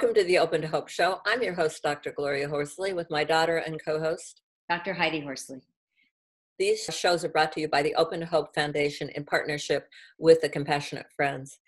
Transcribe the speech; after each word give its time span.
Welcome 0.00 0.14
to 0.14 0.24
the 0.24 0.38
Open 0.38 0.62
to 0.62 0.66
Hope 0.66 0.88
Show. 0.88 1.20
I'm 1.26 1.42
your 1.42 1.52
host, 1.52 1.82
Dr. 1.82 2.10
Gloria 2.12 2.48
Horsley, 2.48 2.94
with 2.94 3.10
my 3.10 3.22
daughter 3.22 3.58
and 3.58 3.78
co 3.84 4.00
host, 4.00 4.40
Dr. 4.66 4.94
Heidi 4.94 5.20
Horsley. 5.20 5.60
These 6.58 6.84
shows 6.84 7.22
are 7.22 7.28
brought 7.28 7.52
to 7.52 7.60
you 7.60 7.68
by 7.68 7.82
the 7.82 7.94
Open 7.96 8.20
to 8.20 8.24
Hope 8.24 8.54
Foundation 8.54 9.10
in 9.10 9.24
partnership 9.24 9.90
with 10.18 10.40
the 10.40 10.48
Compassionate 10.48 11.04
Friends. 11.14 11.58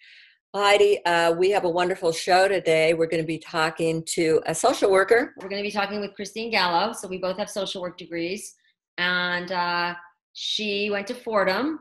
Heidi, 0.54 1.04
uh, 1.04 1.32
we 1.32 1.50
have 1.50 1.64
a 1.64 1.68
wonderful 1.68 2.10
show 2.10 2.48
today. 2.48 2.94
We're 2.94 3.06
going 3.06 3.22
to 3.22 3.26
be 3.26 3.36
talking 3.36 4.02
to 4.14 4.40
a 4.46 4.54
social 4.54 4.90
worker. 4.90 5.34
We're 5.36 5.50
going 5.50 5.62
to 5.62 5.68
be 5.68 5.70
talking 5.70 6.00
with 6.00 6.14
Christine 6.14 6.50
Gallo. 6.50 6.94
So 6.94 7.08
we 7.08 7.18
both 7.18 7.36
have 7.36 7.50
social 7.50 7.82
work 7.82 7.98
degrees. 7.98 8.54
And 8.96 9.52
uh, 9.52 9.94
she 10.32 10.88
went 10.88 11.06
to 11.08 11.14
Fordham 11.14 11.80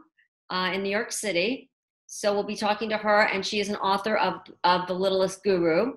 uh, 0.49 0.71
in 0.73 0.83
New 0.83 0.91
York 0.91 1.13
City. 1.13 1.69
So 2.07 2.33
we'll 2.33 2.43
be 2.43 2.57
talking 2.57 2.89
to 2.89 2.97
her, 2.97 3.21
and 3.21 3.45
she 3.45 3.61
is 3.61 3.69
an 3.69 3.77
author 3.77 4.17
of, 4.17 4.41
of 4.65 4.85
The 4.87 4.93
Littlest 4.93 5.45
Guru, 5.45 5.93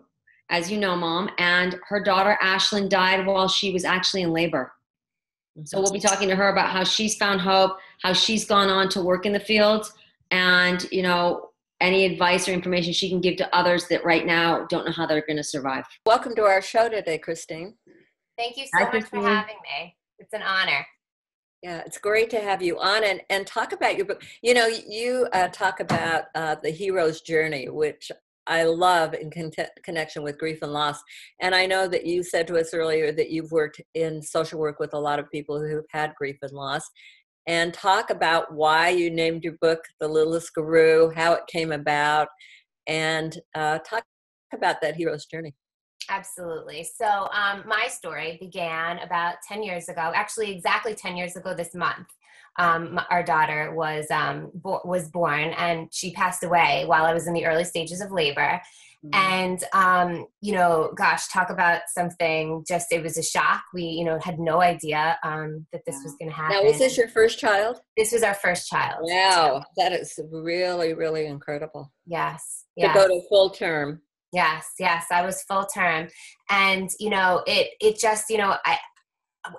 as 0.51 0.71
you 0.71 0.79
know, 0.79 0.97
Mom. 0.97 1.31
And 1.39 1.79
her 1.89 2.03
daughter, 2.03 2.39
Ashlyn, 2.43 2.89
died 2.89 3.27
while 3.27 3.49
she 3.49 3.73
was 3.73 3.85
actually 3.85 4.23
in 4.23 4.33
labor. 4.33 4.73
So 5.65 5.81
we'll 5.81 5.93
be 5.93 6.01
talking 6.01 6.29
to 6.29 6.35
her 6.35 6.49
about 6.49 6.71
how 6.71 6.83
she's 6.83 7.17
found 7.17 7.41
hope, 7.41 7.79
how 8.03 8.13
she's 8.13 8.45
gone 8.45 8.69
on 8.69 8.89
to 8.91 9.03
work 9.03 9.25
in 9.25 9.33
the 9.33 9.39
fields, 9.39 9.93
and 10.33 10.85
you 10.91 11.03
know 11.03 11.51
any 11.81 12.05
advice 12.07 12.49
or 12.49 12.53
information 12.53 12.93
she 12.93 13.09
can 13.09 13.21
give 13.21 13.37
to 13.37 13.55
others 13.55 13.87
that 13.89 14.05
right 14.05 14.27
now 14.27 14.67
don't 14.67 14.87
know 14.87 14.93
how 14.93 15.07
they're 15.07 15.25
going 15.27 15.37
to 15.37 15.45
survive. 15.45 15.85
Welcome 16.07 16.35
to 16.37 16.43
our 16.43 16.63
show 16.63 16.89
today, 16.89 17.19
Christine. 17.19 17.75
Thank 18.37 18.57
you 18.57 18.65
so 18.65 18.71
Hi, 18.75 18.83
much 18.85 18.91
Christine. 18.91 19.23
for 19.23 19.29
having 19.29 19.57
me. 19.57 19.95
It's 20.19 20.33
an 20.33 20.43
honor. 20.43 20.87
Yeah, 21.63 21.83
it's 21.87 21.99
great 21.99 22.31
to 22.31 22.41
have 22.41 22.63
you 22.63 22.79
on 22.79 23.05
and, 23.05 23.21
and 23.31 23.47
talk 23.47 23.73
about 23.73 23.97
your 23.97 24.07
book. 24.07 24.23
You 24.43 24.55
know, 24.55 24.67
you 24.67 25.29
uh, 25.33 25.49
talk 25.49 25.81
about 25.81 26.25
uh, 26.35 26.57
the 26.63 26.71
hero's 26.71 27.21
journey, 27.21 27.69
which 27.69 28.11
I 28.47 28.65
love 28.65 29.15
in 29.15 29.31
con- 29.31 29.51
connection 29.83 30.23
with 30.23 30.39
grief 30.39 30.59
and 30.63 30.73
loss. 30.73 31.01
And 31.41 31.55
I 31.55 31.67
know 31.67 31.89
that 31.89 32.07
you 32.07 32.23
said 32.23 32.47
to 32.49 32.59
us 32.59 32.75
earlier 32.75 33.13
that 33.13 33.31
you've 33.31 33.53
worked 33.53 33.81
in 33.95 34.23
social 34.23 34.59
work 34.59 34.79
with 34.79 34.95
a 34.95 34.99
lot 34.99 35.19
of 35.19 35.31
people 35.31 35.61
who've 35.61 35.85
had 35.91 36.15
grief 36.17 36.37
and 36.43 36.53
loss. 36.53 36.83
And 37.47 37.75
talk 37.75 38.11
about 38.11 38.55
why 38.55 38.89
you 38.89 39.11
named 39.11 39.45
your 39.45 39.55
book 39.61 39.81
The 40.01 40.09
Littlest 40.09 40.55
Guru, 40.55 41.11
how 41.15 41.35
it 41.35 41.47
came 41.47 41.73
about, 41.73 42.29
and 42.87 43.39
uh, 43.55 43.79
talk 43.81 44.05
about 44.55 44.81
that 44.81 44.97
hero's 44.97 45.27
journey. 45.27 45.55
Absolutely. 46.09 46.85
So, 46.85 47.29
um, 47.33 47.65
my 47.67 47.87
story 47.89 48.37
began 48.41 48.99
about 48.99 49.37
10 49.47 49.63
years 49.63 49.89
ago, 49.89 50.13
actually, 50.15 50.53
exactly 50.53 50.95
10 50.95 51.17
years 51.17 51.37
ago 51.37 51.55
this 51.55 51.75
month 51.75 52.07
um, 52.59 53.01
our 53.11 53.23
daughter 53.23 53.73
was 53.75 54.11
um, 54.11 54.51
bo- 54.55 54.83
was 54.85 55.09
born, 55.09 55.51
and 55.57 55.89
she 55.93 56.13
passed 56.13 56.45
away 56.45 56.85
while 56.87 57.05
I 57.05 57.15
was 57.15 57.27
in 57.27 57.35
the 57.35 57.47
early 57.47 57.65
stages 57.65 58.01
of 58.01 58.13
labor. 58.13 58.61
Mm-hmm. 59.05 59.15
And 59.15 59.65
um, 59.73 60.27
you 60.41 60.53
know, 60.53 60.93
gosh, 60.97 61.29
talk 61.29 61.51
about 61.51 61.83
something. 61.89 62.65
Just 62.67 62.91
it 62.91 63.03
was 63.03 63.19
a 63.19 63.23
shock. 63.23 63.63
We, 63.75 63.83
you 63.83 64.05
know, 64.05 64.19
had 64.19 64.39
no 64.39 64.63
idea 64.63 65.19
um, 65.23 65.67
that 65.73 65.83
this 65.85 65.97
was 66.03 66.15
going 66.19 66.31
to 66.31 66.37
happen. 66.37 66.57
Now, 66.57 66.63
was 66.65 66.79
this 66.79 66.97
your 66.97 67.09
first 67.09 67.39
child? 67.39 67.81
This 67.97 68.13
was 68.13 68.23
our 68.23 68.35
first 68.35 68.69
child. 68.69 69.01
Wow, 69.03 69.65
that 69.77 69.93
is 69.93 70.19
really, 70.31 70.95
really 70.95 71.27
incredible. 71.27 71.93
Yes. 72.07 72.65
To 72.79 72.91
go 72.95 73.07
to 73.07 73.21
full 73.29 73.51
term. 73.51 74.01
Yes, 74.33 74.67
yes, 74.81 75.07
I 75.13 75.25
was 75.25 75.43
full 75.43 75.65
term, 75.67 76.09
and 76.51 76.91
you 76.99 77.09
know, 77.09 77.45
it 77.47 77.69
it 77.81 78.01
just 78.01 78.31
you 78.31 78.39
know, 78.39 78.57
I 78.65 78.79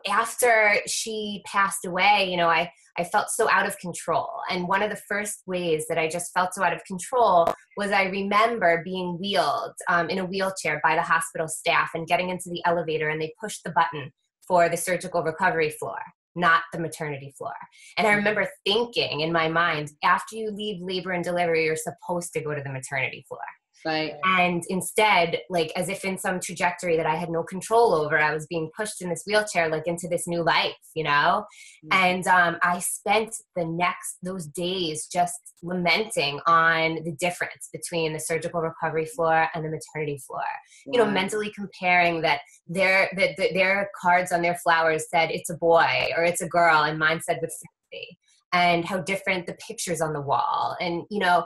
after 0.07 0.75
she 0.87 1.43
passed 1.45 1.85
away, 1.85 2.27
you 2.29 2.37
know, 2.37 2.47
I, 2.47 2.71
I 2.97 3.03
felt 3.03 3.29
so 3.29 3.49
out 3.49 3.67
of 3.67 3.77
control. 3.77 4.29
And 4.49 4.67
one 4.67 4.81
of 4.81 4.89
the 4.89 5.01
first 5.07 5.43
ways 5.45 5.85
that 5.89 5.97
I 5.97 6.07
just 6.07 6.33
felt 6.33 6.53
so 6.53 6.63
out 6.63 6.73
of 6.73 6.83
control 6.85 7.47
was 7.77 7.91
I 7.91 8.03
remember 8.03 8.81
being 8.83 9.17
wheeled 9.19 9.73
um, 9.89 10.09
in 10.09 10.19
a 10.19 10.25
wheelchair 10.25 10.79
by 10.83 10.95
the 10.95 11.01
hospital 11.01 11.47
staff 11.47 11.91
and 11.93 12.07
getting 12.07 12.29
into 12.29 12.49
the 12.49 12.63
elevator, 12.65 13.09
and 13.09 13.21
they 13.21 13.33
pushed 13.39 13.63
the 13.63 13.71
button 13.71 14.11
for 14.47 14.69
the 14.69 14.77
surgical 14.77 15.23
recovery 15.23 15.71
floor, 15.71 15.97
not 16.35 16.63
the 16.71 16.79
maternity 16.79 17.33
floor. 17.37 17.53
And 17.97 18.07
I 18.07 18.11
mm-hmm. 18.11 18.17
remember 18.19 18.47
thinking 18.65 19.21
in 19.21 19.31
my 19.31 19.47
mind, 19.49 19.91
after 20.03 20.35
you 20.35 20.51
leave 20.51 20.81
labor 20.81 21.11
and 21.11 21.23
delivery, 21.23 21.65
you're 21.65 21.75
supposed 21.75 22.33
to 22.33 22.41
go 22.41 22.53
to 22.53 22.61
the 22.63 22.71
maternity 22.71 23.25
floor. 23.27 23.39
Right. 23.85 24.13
And 24.23 24.63
instead, 24.69 25.39
like 25.49 25.71
as 25.75 25.89
if 25.89 26.05
in 26.05 26.17
some 26.17 26.39
trajectory 26.39 26.97
that 26.97 27.05
I 27.05 27.15
had 27.15 27.29
no 27.29 27.43
control 27.43 27.93
over, 27.93 28.17
I 28.17 28.33
was 28.33 28.47
being 28.47 28.69
pushed 28.75 29.01
in 29.01 29.09
this 29.09 29.23
wheelchair, 29.27 29.69
like 29.69 29.87
into 29.87 30.07
this 30.07 30.27
new 30.27 30.43
life, 30.43 30.73
you 30.95 31.03
know? 31.03 31.45
Mm-hmm. 31.85 32.03
And 32.03 32.27
um, 32.27 32.57
I 32.63 32.79
spent 32.79 33.35
the 33.55 33.65
next, 33.65 34.17
those 34.23 34.47
days 34.47 35.07
just 35.11 35.39
lamenting 35.61 36.39
on 36.47 37.03
the 37.03 37.11
difference 37.19 37.69
between 37.71 38.13
the 38.13 38.19
surgical 38.19 38.61
recovery 38.61 39.05
floor 39.05 39.47
and 39.53 39.63
the 39.63 39.69
maternity 39.69 40.19
floor. 40.25 40.43
You 40.85 40.99
know, 40.99 41.09
mentally 41.09 41.51
comparing 41.51 42.21
that 42.21 42.41
their, 42.67 43.09
that 43.17 43.37
their 43.37 43.89
cards 43.99 44.31
on 44.31 44.41
their 44.41 44.55
flowers 44.55 45.09
said 45.09 45.31
it's 45.31 45.49
a 45.49 45.57
boy 45.57 46.09
or 46.15 46.23
it's 46.23 46.41
a 46.41 46.47
girl, 46.47 46.83
and 46.83 46.97
mine 46.97 47.21
said 47.21 47.39
with 47.41 47.51
sympathy 47.51 48.17
and 48.53 48.85
how 48.85 48.99
different 48.99 49.45
the 49.45 49.57
pictures 49.67 50.01
on 50.01 50.13
the 50.13 50.21
wall 50.21 50.77
and 50.79 51.03
you 51.09 51.19
know 51.19 51.43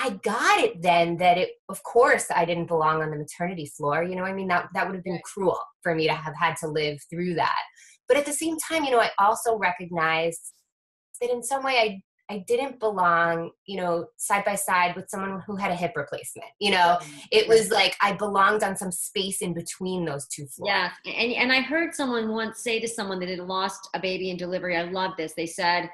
I 0.00 0.10
got 0.22 0.60
it 0.60 0.80
then 0.80 1.16
that 1.16 1.38
it, 1.38 1.50
of 1.68 1.82
course, 1.82 2.26
I 2.34 2.44
didn't 2.44 2.66
belong 2.66 3.02
on 3.02 3.10
the 3.10 3.16
maternity 3.16 3.66
floor. 3.66 4.04
You 4.04 4.14
know, 4.14 4.24
I 4.24 4.32
mean, 4.32 4.46
that, 4.48 4.68
that 4.74 4.86
would 4.86 4.94
have 4.94 5.04
been 5.04 5.20
cruel 5.24 5.58
for 5.82 5.94
me 5.94 6.06
to 6.06 6.14
have 6.14 6.36
had 6.36 6.56
to 6.58 6.68
live 6.68 7.00
through 7.10 7.34
that. 7.34 7.58
But 8.06 8.16
at 8.16 8.24
the 8.24 8.32
same 8.32 8.56
time, 8.58 8.84
you 8.84 8.92
know, 8.92 9.00
I 9.00 9.10
also 9.18 9.58
recognized 9.58 10.52
that 11.20 11.30
in 11.30 11.42
some 11.42 11.64
way 11.64 11.78
I 11.78 12.02
I 12.30 12.44
didn't 12.46 12.78
belong, 12.78 13.52
you 13.64 13.78
know, 13.78 14.06
side 14.18 14.44
by 14.44 14.54
side 14.54 14.94
with 14.94 15.08
someone 15.08 15.42
who 15.46 15.56
had 15.56 15.70
a 15.70 15.74
hip 15.74 15.92
replacement. 15.96 16.50
You 16.60 16.72
know, 16.72 16.98
it 17.32 17.48
was 17.48 17.70
like 17.70 17.96
I 18.02 18.12
belonged 18.12 18.62
on 18.62 18.76
some 18.76 18.92
space 18.92 19.40
in 19.40 19.54
between 19.54 20.04
those 20.04 20.26
two 20.26 20.46
floors. 20.46 20.68
Yeah, 20.68 20.90
and 21.06 21.32
and 21.32 21.52
I 21.52 21.62
heard 21.62 21.94
someone 21.94 22.28
once 22.28 22.60
say 22.62 22.80
to 22.80 22.88
someone 22.88 23.18
that 23.20 23.30
had 23.30 23.38
lost 23.38 23.88
a 23.94 24.00
baby 24.00 24.30
in 24.30 24.36
delivery. 24.36 24.76
I 24.76 24.82
love 24.82 25.12
this. 25.16 25.32
They 25.34 25.46
said, 25.46 25.88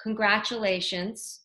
"Congratulations, 0.00 1.39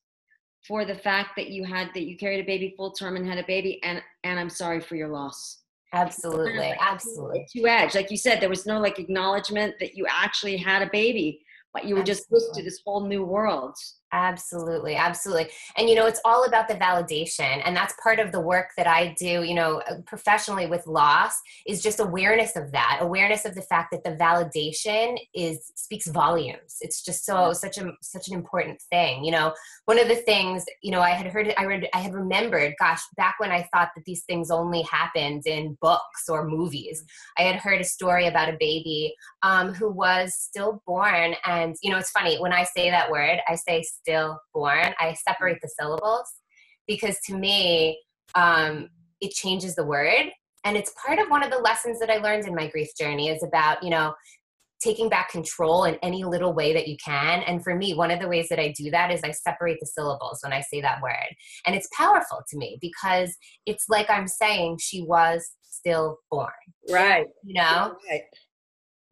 for 0.67 0.85
the 0.85 0.95
fact 0.95 1.31
that 1.37 1.49
you 1.49 1.63
had 1.63 1.89
that 1.93 2.03
you 2.03 2.17
carried 2.17 2.39
a 2.39 2.45
baby 2.45 2.73
full 2.75 2.91
term 2.91 3.15
and 3.15 3.27
had 3.27 3.37
a 3.37 3.45
baby 3.45 3.81
and 3.83 4.01
and 4.23 4.39
i'm 4.39 4.49
sorry 4.49 4.79
for 4.79 4.95
your 4.95 5.09
loss. 5.09 5.61
Absolutely 5.93 6.75
absolutely. 6.81 7.47
two 7.55 7.67
edge 7.67 7.95
like 7.95 8.11
you 8.11 8.17
said 8.17 8.41
there 8.41 8.49
was 8.49 8.65
no 8.65 8.79
like 8.79 8.99
acknowledgement 8.99 9.75
that 9.79 9.95
you 9.95 10.05
actually 10.09 10.57
had 10.57 10.81
a 10.81 10.89
baby 10.91 11.39
but 11.73 11.85
you 11.85 11.95
were 11.95 12.01
absolutely. 12.01 12.13
just 12.13 12.29
pushed 12.29 12.55
to 12.55 12.63
this 12.63 12.81
whole 12.85 13.07
new 13.07 13.23
world 13.23 13.75
Absolutely, 14.15 14.95
absolutely. 14.95 15.49
And 15.75 15.89
you 15.89 15.95
know, 15.95 16.05
it's 16.05 16.21
all 16.23 16.45
about 16.45 16.69
the 16.69 16.75
validation. 16.75 17.61
And 17.65 17.75
that's 17.75 17.93
part 18.01 18.17
of 18.19 18.31
the 18.31 18.39
work 18.39 18.69
that 18.77 18.87
I 18.87 19.13
do, 19.19 19.43
you 19.43 19.53
know, 19.53 19.81
uh, 19.89 19.95
professionally 20.05 20.67
with 20.67 20.87
loss 20.87 21.33
is 21.67 21.83
just 21.83 21.99
awareness 21.99 22.55
of 22.55 22.71
that, 22.71 22.99
awareness 23.01 23.43
of 23.43 23.55
the 23.55 23.61
fact 23.61 23.91
that 23.91 24.05
the 24.05 24.11
validation 24.11 25.17
is 25.35 25.69
speaks 25.75 26.07
volumes. 26.07 26.77
It's 26.79 27.03
just 27.03 27.25
so 27.25 27.51
such 27.51 27.77
a 27.77 27.91
such 28.01 28.29
an 28.29 28.35
important 28.35 28.81
thing. 28.89 29.25
You 29.25 29.31
know, 29.31 29.53
one 29.83 29.99
of 29.99 30.07
the 30.07 30.15
things, 30.15 30.63
you 30.81 30.91
know, 30.91 31.01
I 31.01 31.09
had 31.09 31.27
heard 31.27 31.53
I 31.57 31.65
read 31.65 31.89
I 31.93 31.97
had 31.99 32.13
remembered, 32.13 32.73
gosh, 32.79 33.01
back 33.17 33.35
when 33.39 33.51
I 33.51 33.67
thought 33.73 33.89
that 33.97 34.05
these 34.05 34.23
things 34.23 34.49
only 34.49 34.83
happened 34.83 35.43
in 35.45 35.77
books 35.81 36.29
or 36.29 36.47
movies. 36.47 37.03
I 37.37 37.41
had 37.41 37.57
heard 37.57 37.81
a 37.81 37.83
story 37.83 38.27
about 38.27 38.47
a 38.47 38.55
baby 38.57 39.13
um, 39.43 39.73
who 39.73 39.91
was 39.91 40.33
stillborn. 40.35 41.35
And, 41.45 41.75
you 41.83 41.91
know, 41.91 41.97
it's 41.97 42.11
funny, 42.11 42.37
when 42.37 42.53
I 42.53 42.63
say 42.63 42.89
that 42.89 43.11
word, 43.11 43.39
I 43.47 43.55
say 43.55 43.83
stillborn, 44.05 44.93
I 44.99 45.16
separate 45.27 45.57
the 45.61 45.69
syllables 45.79 46.31
because 46.88 47.17
to 47.27 47.35
me, 47.35 47.99
um, 48.35 48.89
it 49.21 49.31
changes 49.31 49.75
the 49.75 49.85
word. 49.85 50.29
And 50.63 50.75
it's 50.75 50.91
part 51.06 51.19
of 51.19 51.30
one 51.30 51.44
of 51.44 51.51
the 51.51 51.57
lessons 51.59 52.00
that 52.00 52.09
I 52.09 52.18
learned 52.18 52.47
in 52.47 52.56
my 52.56 52.68
grief 52.68 52.89
journey 53.00 53.30
is 53.30 53.44
about, 53.44 53.83
you 53.83 53.89
know, 53.89 54.13
taking 54.81 55.09
back 55.09 55.30
control 55.30 55.85
in 55.85 55.95
any 56.01 56.24
little 56.24 56.53
way 56.53 56.74
that 56.74 56.88
you 56.88 56.97
can. 57.03 57.41
And 57.44 57.63
for 57.63 57.75
me, 57.75 57.94
one 57.94 58.12
of 58.12 58.19
the 58.19 58.27
ways 58.27 58.50
that 58.50 58.59
I 58.59 58.74
do 58.77 58.91
that 58.91 59.12
is 59.12 59.21
I 59.24 59.31
separate 59.31 59.77
the 59.80 59.85
syllables 59.85 60.39
when 60.44 60.53
I 60.53 60.62
say 60.62 60.81
that 60.81 61.01
word. 61.01 61.35
And 61.65 61.75
it's 61.75 61.88
powerful 61.95 62.41
to 62.50 62.57
me 62.57 62.77
because 62.81 63.35
it's 63.65 63.85
like 63.89 64.09
I'm 64.09 64.27
saying 64.27 64.80
she 64.81 65.01
was 65.01 65.50
still 65.62 66.18
born. 66.30 66.51
Right. 66.89 67.25
You 67.44 67.62
know? 67.62 67.95
Right. 68.09 68.24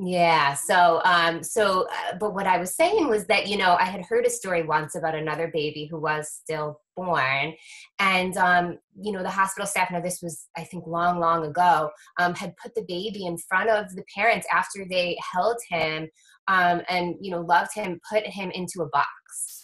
Yeah. 0.05 0.53
So, 0.55 1.01
um, 1.05 1.43
so, 1.43 1.87
uh, 1.87 2.17
but 2.19 2.33
what 2.33 2.45
I 2.45 2.57
was 2.57 2.75
saying 2.75 3.07
was 3.07 3.25
that, 3.27 3.47
you 3.47 3.57
know, 3.57 3.77
I 3.79 3.85
had 3.85 4.03
heard 4.03 4.25
a 4.25 4.29
story 4.29 4.63
once 4.63 4.95
about 4.95 5.15
another 5.15 5.49
baby 5.53 5.87
who 5.89 5.97
was 5.99 6.29
still 6.29 6.81
born. 6.97 7.53
And, 7.99 8.35
um, 8.35 8.79
you 8.99 9.13
know, 9.13 9.23
the 9.23 9.29
hospital 9.29 9.65
staff, 9.65 9.91
now 9.91 10.01
this 10.01 10.21
was, 10.21 10.47
I 10.57 10.65
think, 10.65 10.85
long, 10.87 11.19
long 11.19 11.45
ago, 11.45 11.89
um, 12.19 12.35
had 12.35 12.53
put 12.57 12.75
the 12.75 12.85
baby 12.85 13.25
in 13.25 13.37
front 13.37 13.69
of 13.69 13.95
the 13.95 14.03
parents 14.13 14.45
after 14.51 14.85
they 14.89 15.17
held 15.33 15.57
him 15.69 16.09
um, 16.49 16.81
and, 16.89 17.15
you 17.21 17.31
know, 17.31 17.41
loved 17.41 17.73
him, 17.73 18.01
put 18.11 18.25
him 18.27 18.51
into 18.51 18.81
a 18.81 18.89
box 18.89 19.62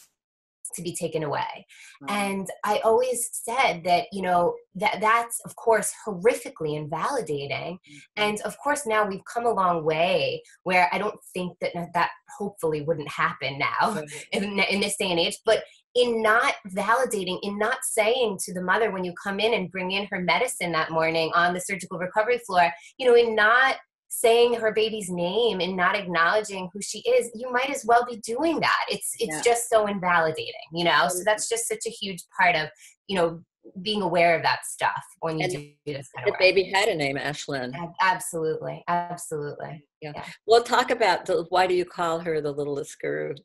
to 0.75 0.81
be 0.81 0.95
taken 0.95 1.23
away. 1.23 1.65
And 2.07 2.47
I 2.63 2.79
always 2.83 3.29
said 3.31 3.83
that, 3.83 4.05
you 4.11 4.21
know, 4.21 4.55
that 4.75 4.99
that's 5.01 5.41
of 5.45 5.55
course 5.55 5.91
horrifically 6.07 6.77
invalidating. 6.77 7.77
Mm-hmm. 7.77 7.97
And 8.17 8.41
of 8.41 8.57
course 8.57 8.85
now 8.85 9.07
we've 9.07 9.25
come 9.31 9.45
a 9.45 9.53
long 9.53 9.83
way 9.83 10.41
where 10.63 10.89
I 10.91 10.97
don't 10.97 11.19
think 11.33 11.57
that 11.61 11.73
that 11.93 12.09
hopefully 12.37 12.81
wouldn't 12.81 13.09
happen 13.09 13.59
now 13.59 14.01
in, 14.31 14.59
in 14.59 14.79
this 14.79 14.95
day 14.97 15.11
and 15.11 15.19
age. 15.19 15.37
But 15.45 15.63
in 15.95 16.21
not 16.21 16.53
validating, 16.69 17.39
in 17.41 17.57
not 17.57 17.79
saying 17.83 18.37
to 18.45 18.53
the 18.53 18.61
mother 18.61 18.91
when 18.91 19.03
you 19.03 19.13
come 19.21 19.39
in 19.39 19.53
and 19.53 19.71
bring 19.71 19.91
in 19.91 20.07
her 20.11 20.21
medicine 20.21 20.71
that 20.71 20.91
morning 20.91 21.31
on 21.33 21.53
the 21.53 21.59
surgical 21.59 21.97
recovery 21.97 22.39
floor, 22.45 22.71
you 22.97 23.07
know, 23.07 23.15
in 23.15 23.35
not 23.35 23.77
saying 24.09 24.55
her 24.55 24.73
baby's 24.73 25.09
name 25.09 25.61
and 25.61 25.77
not 25.77 25.95
acknowledging 25.95 26.69
who 26.73 26.81
she 26.81 26.99
is, 26.99 27.31
you 27.35 27.51
might 27.51 27.69
as 27.69 27.85
well 27.85 28.05
be 28.09 28.17
doing 28.17 28.59
that. 28.59 28.85
It's 28.89 29.13
it's 29.19 29.35
yeah. 29.35 29.41
just 29.43 29.69
so 29.69 29.87
invalidating, 29.87 30.53
you 30.73 30.83
know. 30.83 31.07
So 31.07 31.21
that's 31.23 31.47
just 31.47 31.67
such 31.67 31.85
a 31.87 31.91
huge 31.91 32.23
part 32.37 32.55
of, 32.55 32.69
you 33.07 33.15
know, 33.15 33.41
being 33.81 34.01
aware 34.01 34.35
of 34.35 34.43
that 34.43 34.65
stuff 34.65 35.03
when 35.19 35.37
you 35.37 35.43
and 35.43 35.53
do 35.53 35.69
this 35.85 36.09
kind 36.15 36.23
of 36.23 36.25
the 36.25 36.31
work. 36.31 36.39
baby 36.39 36.63
had 36.73 36.87
a 36.87 36.95
name 36.95 37.17
ashlyn 37.17 37.71
absolutely 38.01 38.83
absolutely 38.87 39.83
yeah. 40.01 40.11
yeah. 40.15 40.25
well 40.47 40.63
talk 40.63 40.89
about 40.89 41.25
the, 41.25 41.45
why 41.49 41.67
do 41.67 41.75
you 41.75 41.85
call 41.85 42.19
her 42.19 42.41
the 42.41 42.51
littlest 42.51 42.99
guru 42.99 43.35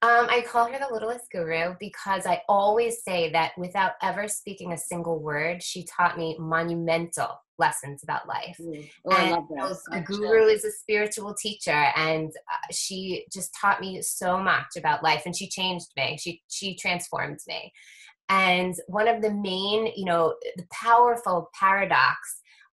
um, 0.00 0.28
I 0.30 0.44
call 0.46 0.70
her 0.70 0.78
the 0.78 0.92
littlest 0.92 1.24
guru 1.32 1.74
because 1.80 2.24
I 2.24 2.42
always 2.48 3.02
say 3.02 3.32
that 3.32 3.50
without 3.58 3.92
ever 4.00 4.28
speaking 4.28 4.72
a 4.72 4.78
single 4.78 5.18
word, 5.18 5.60
she 5.60 5.84
taught 5.84 6.16
me 6.16 6.36
monumental 6.38 7.40
lessons 7.58 8.02
about 8.02 8.28
life. 8.28 8.56
Mm. 8.60 8.90
Oh, 9.06 9.10
and 9.10 9.34
I 9.34 9.38
love 9.38 9.48
that. 9.48 9.78
The 9.92 10.00
guru 10.00 10.46
is 10.46 10.64
a 10.64 10.70
spiritual 10.70 11.34
teacher, 11.34 11.86
and 11.96 12.30
uh, 12.30 12.72
she 12.72 13.26
just 13.32 13.54
taught 13.60 13.80
me 13.80 14.00
so 14.02 14.38
much 14.38 14.76
about 14.76 15.02
life, 15.02 15.22
and 15.26 15.36
she 15.36 15.48
changed 15.48 15.88
me. 15.96 16.16
She 16.20 16.42
she 16.48 16.76
transformed 16.76 17.40
me. 17.46 17.72
And 18.28 18.74
one 18.88 19.08
of 19.08 19.22
the 19.22 19.32
main, 19.32 19.90
you 19.96 20.04
know, 20.04 20.34
the 20.56 20.66
powerful 20.70 21.50
paradox 21.58 22.18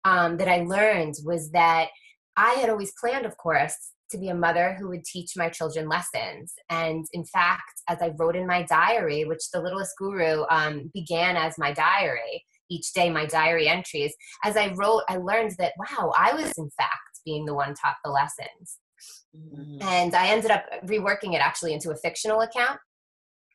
um, 0.03 0.37
that 0.37 0.49
I 0.49 0.63
learned 0.63 1.15
was 1.23 1.51
that 1.51 1.87
I 2.35 2.51
had 2.55 2.69
always 2.69 2.91
planned, 2.99 3.25
of 3.25 3.37
course, 3.37 3.75
to 4.11 4.17
be 4.17 4.27
a 4.27 4.35
mother 4.35 4.75
who 4.77 4.89
would 4.89 5.05
teach 5.05 5.31
my 5.35 5.49
children 5.49 5.89
lessons. 5.89 6.53
And 6.69 7.05
in 7.13 7.25
fact, 7.25 7.81
as 7.87 8.01
I 8.01 8.11
wrote 8.17 8.35
in 8.35 8.45
my 8.45 8.63
diary, 8.63 9.25
which 9.25 9.49
the 9.51 9.61
littlest 9.61 9.93
guru 9.97 10.43
um, 10.49 10.91
began 10.93 11.35
as 11.37 11.57
my 11.57 11.71
diary, 11.71 12.43
each 12.69 12.93
day 12.93 13.09
my 13.09 13.25
diary 13.25 13.67
entries, 13.67 14.13
as 14.43 14.57
I 14.57 14.73
wrote, 14.73 15.03
I 15.09 15.17
learned 15.17 15.55
that, 15.59 15.73
wow, 15.77 16.13
I 16.17 16.33
was 16.33 16.51
in 16.57 16.69
fact 16.77 17.21
being 17.25 17.45
the 17.45 17.53
one 17.53 17.73
taught 17.73 17.95
the 18.03 18.11
lessons. 18.11 18.79
Mm-hmm. 19.35 19.81
And 19.81 20.15
I 20.15 20.27
ended 20.27 20.51
up 20.51 20.65
reworking 20.85 21.33
it 21.33 21.41
actually 21.41 21.73
into 21.73 21.91
a 21.91 21.95
fictional 21.95 22.41
account. 22.41 22.79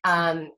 Um, 0.05 0.51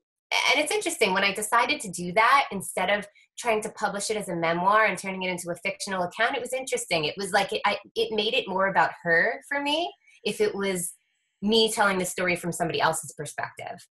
and 0.51 0.65
it's 0.65 0.73
interesting 0.73 1.13
when 1.13 1.25
I 1.25 1.33
decided 1.33 1.81
to 1.83 1.91
do 1.91 2.13
that 2.15 2.49
instead 2.53 2.89
of 2.89 3.07
trying 3.39 3.63
to 3.63 3.69
publish 3.71 4.11
it 4.11 4.17
as 4.17 4.29
a 4.29 4.37
memoir 4.37 4.87
and 4.87 4.97
turning 4.97 5.23
it 5.23 5.31
into 5.31 5.51
a 5.51 5.57
fictional 5.57 6.05
account, 6.05 6.37
it 6.37 6.41
was 6.41 6.53
interesting. 6.53 7.05
It 7.05 7.15
was 7.19 7.33
like 7.33 7.53
it, 7.53 7.61
I, 7.67 7.77
it 7.95 8.15
made 8.15 8.35
it 8.35 8.49
more 8.49 8.69
about 8.69 8.93
her 9.03 9.41
for 9.49 9.61
me 9.61 9.93
if 10.25 10.41
it 10.41 10.55
was 10.55 10.95
me 11.43 11.71
telling 11.71 11.99
the 11.99 12.07
story 12.07 12.37
from 12.37 12.53
somebody 12.53 12.81
else's 12.81 13.13
perspective. 13.17 13.87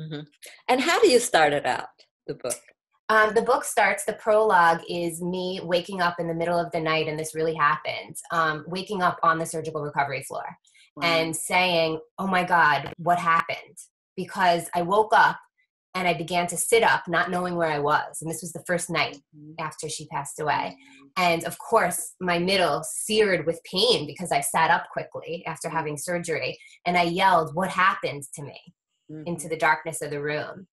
Mm-hmm. 0.00 0.20
And 0.68 0.80
how 0.80 1.00
do 1.00 1.08
you 1.08 1.20
start 1.20 1.52
it 1.52 1.66
out, 1.66 1.86
the 2.26 2.34
book? 2.34 2.58
Um, 3.10 3.34
the 3.34 3.42
book 3.42 3.64
starts, 3.64 4.04
the 4.04 4.14
prologue 4.14 4.80
is 4.88 5.20
me 5.20 5.60
waking 5.62 6.00
up 6.00 6.16
in 6.18 6.26
the 6.26 6.34
middle 6.34 6.58
of 6.58 6.72
the 6.72 6.80
night, 6.80 7.06
and 7.06 7.18
this 7.18 7.34
really 7.34 7.54
happened, 7.54 8.16
um, 8.32 8.64
waking 8.66 9.02
up 9.02 9.18
on 9.22 9.38
the 9.38 9.44
surgical 9.44 9.82
recovery 9.82 10.22
floor 10.22 10.44
wow. 10.96 11.06
and 11.06 11.36
saying, 11.36 12.00
Oh 12.18 12.26
my 12.26 12.44
God, 12.44 12.92
what 12.96 13.18
happened? 13.18 13.76
Because 14.16 14.68
I 14.74 14.82
woke 14.82 15.12
up 15.14 15.38
and 15.94 16.08
I 16.08 16.14
began 16.14 16.46
to 16.48 16.56
sit 16.56 16.82
up, 16.82 17.06
not 17.06 17.30
knowing 17.30 17.56
where 17.56 17.70
I 17.70 17.78
was. 17.78 18.20
And 18.20 18.30
this 18.30 18.42
was 18.42 18.52
the 18.52 18.64
first 18.66 18.90
night 18.90 19.18
mm-hmm. 19.36 19.52
after 19.58 19.88
she 19.88 20.06
passed 20.06 20.40
away. 20.40 20.76
And 21.16 21.44
of 21.44 21.58
course, 21.58 22.14
my 22.20 22.38
middle 22.38 22.82
seared 22.84 23.46
with 23.46 23.62
pain 23.70 24.06
because 24.06 24.32
I 24.32 24.40
sat 24.40 24.70
up 24.70 24.86
quickly 24.92 25.44
after 25.46 25.68
mm-hmm. 25.68 25.76
having 25.76 25.98
surgery. 25.98 26.58
And 26.86 26.96
I 26.96 27.02
yelled, 27.02 27.54
What 27.54 27.68
happened 27.68 28.22
to 28.34 28.42
me? 28.42 28.60
Mm-hmm. 29.12 29.26
into 29.26 29.48
the 29.48 29.56
darkness 29.58 30.00
of 30.00 30.08
the 30.08 30.22
room. 30.22 30.66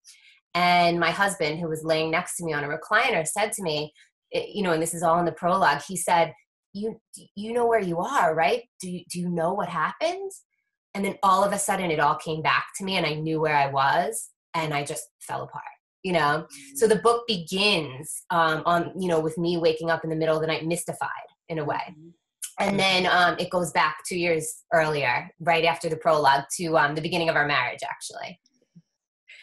And 0.53 0.99
my 0.99 1.11
husband, 1.11 1.59
who 1.59 1.69
was 1.69 1.83
laying 1.83 2.11
next 2.11 2.35
to 2.37 2.45
me 2.45 2.53
on 2.53 2.63
a 2.63 2.67
recliner, 2.67 3.25
said 3.25 3.51
to 3.53 3.63
me, 3.63 3.93
You 4.31 4.63
know, 4.63 4.73
and 4.73 4.81
this 4.81 4.93
is 4.93 5.03
all 5.03 5.19
in 5.19 5.25
the 5.25 5.31
prologue, 5.31 5.81
he 5.87 5.97
said, 5.97 6.33
you 6.73 6.99
you 7.35 7.51
know 7.51 7.67
where 7.67 7.81
you 7.81 7.99
are 7.99 8.33
right? 8.33 8.63
Do 8.79 8.89
you, 8.89 9.01
do 9.11 9.19
you 9.19 9.29
know 9.29 9.53
what 9.53 9.67
happened? 9.67 10.31
And 10.93 11.03
then 11.03 11.15
all 11.23 11.43
of 11.43 11.53
a 11.53 11.59
sudden 11.59 11.91
it 11.91 11.99
all 11.99 12.15
came 12.15 12.41
back 12.41 12.67
to 12.77 12.83
me 12.83 12.97
and 12.97 13.05
i 13.05 13.13
knew 13.13 13.39
where 13.39 13.55
i 13.55 13.67
was 13.67 14.29
and 14.53 14.73
I 14.73 14.83
just 14.83 15.05
fell 15.19 15.43
apart 15.43 15.63
you 16.03 16.13
know? 16.13 16.47
So 16.75 16.87
the 16.87 16.95
book 16.95 17.27
begins 17.27 18.23
um, 18.29 18.63
on 18.65 18.91
you 18.99 19.07
know 19.07 19.19
with 19.19 19.37
me 19.37 19.57
waking 19.57 19.89
up 19.89 20.03
in 20.03 20.09
the 20.09 20.15
middle 20.15 20.35
of 20.35 20.41
the 20.41 20.47
night 20.47 20.65
mystified 20.65 21.09
in 21.49 21.59
a 21.59 21.65
way. 21.65 21.81
Mm-hmm. 21.89 22.09
and 22.59 22.79
then 22.79 23.05
um, 23.07 23.35
it 23.39 23.49
goes 23.49 23.71
back 23.71 23.97
two 24.07 24.17
years 24.17 24.63
earlier 24.73 25.29
right 25.39 25.65
after 25.65 25.89
the 25.89 25.97
prologue 25.97 26.45
to 26.57 26.77
um, 26.77 26.95
the 26.95 27.01
beginning 27.01 27.29
of 27.29 27.35
our 27.35 27.45
marriage 27.45 27.81
actually 27.83 28.39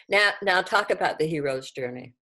now 0.09 0.31
now 0.41 0.61
talk 0.61 0.91
about 0.91 1.19
the 1.19 1.27
hero's 1.27 1.71
journey. 1.71 2.13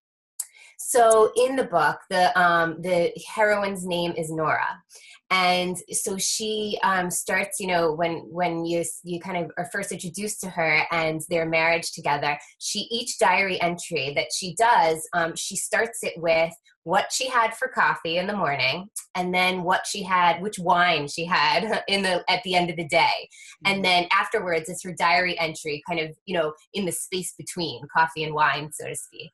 So 0.77 1.31
in 1.35 1.55
the 1.55 1.63
book 1.63 1.99
the 2.09 2.37
um, 2.39 2.81
the 2.81 3.11
heroine's 3.35 3.85
name 3.85 4.13
is 4.17 4.31
nora 4.31 4.83
and 5.29 5.77
so 5.91 6.17
she 6.17 6.79
um, 6.83 7.11
starts 7.11 7.59
you 7.59 7.67
know 7.67 7.93
when 7.93 8.19
when 8.29 8.65
you 8.65 8.83
you 9.03 9.19
kind 9.19 9.37
of 9.37 9.51
are 9.57 9.69
first 9.71 9.91
introduced 9.91 10.39
to 10.41 10.49
her 10.49 10.83
and 10.91 11.21
their 11.29 11.45
marriage 11.45 11.91
together 11.91 12.37
she 12.59 12.87
each 12.91 13.17
diary 13.19 13.59
entry 13.61 14.13
that 14.15 14.27
she 14.33 14.55
does 14.55 15.07
um, 15.13 15.35
she 15.35 15.55
starts 15.55 15.99
it 16.03 16.13
with 16.17 16.53
what 16.87 17.11
she 17.11 17.27
had 17.27 17.53
for 17.53 17.67
coffee 17.67 18.17
in 18.17 18.27
the 18.27 18.35
morning 18.35 18.87
and 19.15 19.33
then 19.33 19.61
what 19.61 19.85
she 19.85 20.01
had 20.01 20.41
which 20.41 20.57
wine 20.57 21.05
she 21.05 21.25
had 21.25 21.83
in 21.89 22.01
the 22.01 22.23
at 22.31 22.41
the 22.43 22.55
end 22.55 22.69
of 22.69 22.77
the 22.77 22.87
day 22.87 23.27
and 23.65 23.75
mm-hmm. 23.75 23.83
then 23.83 24.07
afterwards 24.13 24.69
it's 24.69 24.83
her 24.83 24.95
diary 24.97 25.37
entry 25.37 25.83
kind 25.85 25.99
of 25.99 26.15
you 26.25 26.33
know 26.33 26.53
in 26.73 26.85
the 26.85 26.91
space 26.91 27.33
between 27.37 27.81
coffee 27.93 28.23
and 28.23 28.33
wine 28.33 28.69
so 28.71 28.87
to 28.87 28.95
speak 28.95 29.31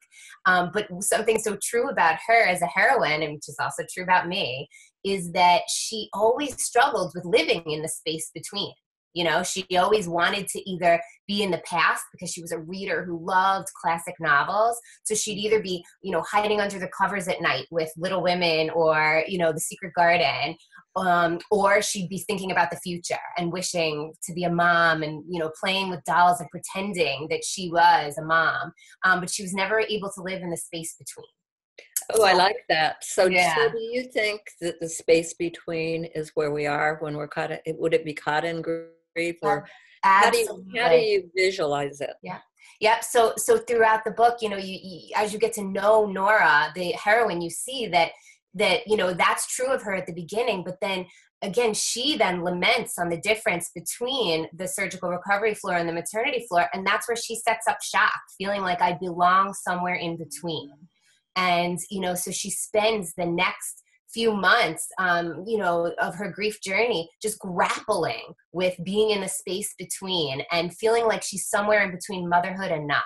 um, 0.47 0.71
but 0.73 0.87
something 1.03 1.37
so 1.37 1.55
true 1.61 1.89
about 1.89 2.17
her 2.25 2.43
as 2.47 2.63
a 2.63 2.67
heroine 2.67 3.21
and 3.21 3.33
which 3.33 3.47
is 3.47 3.57
also 3.61 3.83
true 3.93 4.03
about 4.03 4.27
me 4.27 4.67
is 5.03 5.31
that 5.33 5.61
she 5.69 6.09
always 6.13 6.61
struggled 6.63 7.11
with 7.15 7.25
living 7.25 7.63
in 7.65 7.81
the 7.81 7.89
space 7.89 8.29
between. 8.33 8.73
You 9.13 9.23
know, 9.23 9.43
she 9.43 9.65
always 9.77 10.09
wanted 10.09 10.47
to 10.47 10.69
either 10.69 10.99
be 11.27 11.43
in 11.43 11.51
the 11.51 11.61
past 11.65 12.03
because 12.11 12.31
she 12.31 12.41
was 12.41 12.51
a 12.51 12.59
reader 12.59 13.05
who 13.05 13.23
loved 13.23 13.67
classic 13.79 14.15
novels. 14.19 14.79
So 15.03 15.13
she'd 15.13 15.37
either 15.37 15.61
be, 15.61 15.85
you 16.01 16.11
know, 16.11 16.23
hiding 16.23 16.59
under 16.59 16.79
the 16.79 16.89
covers 16.97 17.27
at 17.27 17.41
night 17.41 17.67
with 17.69 17.91
Little 17.95 18.23
Women 18.23 18.71
or, 18.71 19.23
you 19.27 19.37
know, 19.37 19.53
The 19.53 19.59
Secret 19.59 19.93
Garden, 19.95 20.55
um, 20.95 21.39
or 21.51 21.81
she'd 21.81 22.09
be 22.09 22.23
thinking 22.27 22.51
about 22.51 22.71
the 22.71 22.79
future 22.83 23.15
and 23.37 23.53
wishing 23.53 24.13
to 24.23 24.33
be 24.33 24.45
a 24.45 24.49
mom 24.49 25.03
and, 25.03 25.23
you 25.29 25.39
know, 25.39 25.51
playing 25.61 25.89
with 25.89 26.03
dolls 26.05 26.39
and 26.39 26.49
pretending 26.49 27.27
that 27.29 27.43
she 27.43 27.69
was 27.69 28.17
a 28.17 28.25
mom. 28.25 28.73
Um, 29.05 29.19
but 29.19 29.29
she 29.29 29.43
was 29.43 29.53
never 29.53 29.79
able 29.79 30.11
to 30.11 30.23
live 30.23 30.41
in 30.41 30.49
the 30.49 30.57
space 30.57 30.95
between. 30.97 31.27
Oh, 32.13 32.23
I 32.23 32.33
like 32.33 32.63
that. 32.69 33.03
So, 33.03 33.25
yeah. 33.25 33.55
so 33.55 33.71
do 33.71 33.79
you 33.79 34.03
think 34.03 34.41
that 34.61 34.79
the 34.79 34.89
space 34.89 35.33
between 35.33 36.05
is 36.05 36.31
where 36.35 36.51
we 36.51 36.65
are 36.65 36.97
when 36.99 37.15
we're 37.15 37.27
caught? 37.27 37.51
In, 37.65 37.77
would 37.77 37.93
it 37.93 38.05
be 38.05 38.13
caught 38.13 38.45
in 38.45 38.61
grief, 38.61 39.35
or 39.41 39.67
how 40.03 40.29
do 40.29 40.37
you 40.37 40.65
how 40.75 40.89
do 40.89 40.95
you 40.95 41.29
visualize 41.35 42.01
it? 42.01 42.13
Yeah. 42.21 42.39
Yep. 42.79 43.03
So 43.03 43.33
so 43.37 43.57
throughout 43.57 44.03
the 44.03 44.11
book, 44.11 44.37
you 44.41 44.49
know, 44.49 44.57
you, 44.57 44.79
you 44.81 45.09
as 45.15 45.33
you 45.33 45.39
get 45.39 45.53
to 45.53 45.63
know 45.63 46.05
Nora, 46.05 46.71
the 46.75 46.91
heroine, 46.91 47.41
you 47.41 47.49
see 47.49 47.87
that 47.87 48.11
that 48.55 48.87
you 48.87 48.97
know 48.97 49.13
that's 49.13 49.55
true 49.55 49.71
of 49.71 49.81
her 49.83 49.93
at 49.93 50.05
the 50.05 50.13
beginning, 50.13 50.63
but 50.63 50.77
then 50.81 51.05
again, 51.41 51.73
she 51.73 52.17
then 52.17 52.41
laments 52.41 52.97
on 52.97 53.09
the 53.09 53.17
difference 53.17 53.69
between 53.75 54.47
the 54.53 54.67
surgical 54.67 55.09
recovery 55.09 55.53
floor 55.53 55.75
and 55.75 55.87
the 55.87 55.93
maternity 55.93 56.45
floor, 56.47 56.67
and 56.73 56.87
that's 56.87 57.07
where 57.07 57.17
she 57.17 57.35
sets 57.35 57.67
up 57.67 57.77
shop, 57.83 58.13
feeling 58.37 58.61
like 58.61 58.81
I 58.81 58.93
belong 58.93 59.53
somewhere 59.53 59.95
in 59.95 60.17
between 60.17 60.71
and 61.35 61.79
you 61.89 61.99
know 61.99 62.15
so 62.15 62.31
she 62.31 62.49
spends 62.49 63.13
the 63.15 63.25
next 63.25 63.83
few 64.13 64.31
months 64.31 64.87
um, 64.99 65.43
you 65.47 65.57
know 65.57 65.91
of 65.99 66.15
her 66.15 66.29
grief 66.29 66.61
journey 66.61 67.09
just 67.21 67.39
grappling 67.39 68.33
with 68.51 68.75
being 68.83 69.09
in 69.09 69.21
the 69.21 69.27
space 69.27 69.73
between 69.77 70.43
and 70.51 70.75
feeling 70.75 71.05
like 71.05 71.23
she's 71.23 71.49
somewhere 71.49 71.83
in 71.83 71.91
between 71.91 72.29
motherhood 72.29 72.71
and 72.71 72.87
not. 72.87 73.03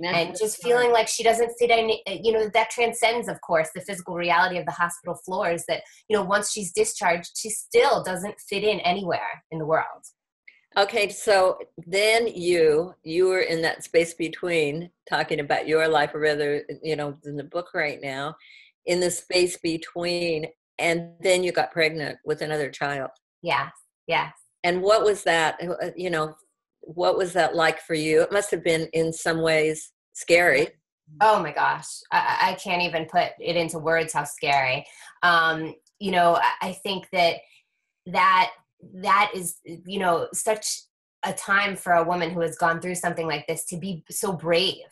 That's 0.00 0.16
and 0.16 0.36
just 0.36 0.60
feeling 0.62 0.90
like 0.90 1.06
she 1.06 1.22
doesn't 1.22 1.52
fit 1.58 1.70
in 1.70 1.88
you 2.22 2.32
know 2.32 2.48
that 2.52 2.70
transcends 2.70 3.28
of 3.28 3.40
course 3.40 3.68
the 3.74 3.80
physical 3.80 4.16
reality 4.16 4.58
of 4.58 4.66
the 4.66 4.72
hospital 4.72 5.14
floors 5.24 5.64
that 5.68 5.82
you 6.08 6.16
know 6.16 6.24
once 6.24 6.50
she's 6.50 6.72
discharged 6.72 7.30
she 7.36 7.48
still 7.48 8.02
doesn't 8.02 8.34
fit 8.40 8.64
in 8.64 8.80
anywhere 8.80 9.44
in 9.52 9.58
the 9.60 9.66
world 9.66 10.04
Okay, 10.76 11.08
so 11.08 11.58
then 11.86 12.26
you 12.26 12.94
you 13.04 13.28
were 13.28 13.40
in 13.40 13.62
that 13.62 13.84
space 13.84 14.12
between 14.14 14.90
talking 15.08 15.38
about 15.38 15.68
your 15.68 15.86
life, 15.86 16.14
or 16.14 16.20
rather, 16.20 16.64
you 16.82 16.96
know, 16.96 17.16
in 17.24 17.36
the 17.36 17.44
book 17.44 17.68
right 17.74 18.00
now, 18.02 18.34
in 18.86 18.98
the 18.98 19.10
space 19.10 19.56
between, 19.58 20.46
and 20.78 21.10
then 21.20 21.44
you 21.44 21.52
got 21.52 21.70
pregnant 21.70 22.18
with 22.24 22.42
another 22.42 22.70
child. 22.70 23.10
Yes, 23.42 23.70
yes. 24.08 24.32
And 24.64 24.82
what 24.82 25.04
was 25.04 25.22
that? 25.24 25.60
Uh, 25.62 25.90
you 25.96 26.10
know, 26.10 26.34
what 26.80 27.16
was 27.16 27.32
that 27.34 27.54
like 27.54 27.80
for 27.80 27.94
you? 27.94 28.22
It 28.22 28.32
must 28.32 28.50
have 28.50 28.64
been 28.64 28.88
in 28.92 29.12
some 29.12 29.42
ways 29.42 29.92
scary. 30.12 30.68
Oh 31.20 31.40
my 31.40 31.52
gosh, 31.52 31.86
I, 32.10 32.50
I 32.50 32.54
can't 32.54 32.82
even 32.82 33.04
put 33.04 33.28
it 33.38 33.56
into 33.56 33.78
words 33.78 34.12
how 34.12 34.24
scary. 34.24 34.84
Um, 35.22 35.74
you 36.00 36.10
know, 36.10 36.40
I 36.60 36.72
think 36.82 37.06
that 37.12 37.36
that 38.06 38.50
that 38.94 39.30
is 39.34 39.58
you 39.64 39.98
know 39.98 40.28
such 40.32 40.82
a 41.24 41.32
time 41.32 41.76
for 41.76 41.92
a 41.92 42.04
woman 42.04 42.30
who 42.30 42.40
has 42.40 42.56
gone 42.56 42.80
through 42.80 42.94
something 42.94 43.26
like 43.26 43.46
this 43.46 43.64
to 43.66 43.78
be 43.78 44.04
so 44.10 44.32
brave 44.32 44.84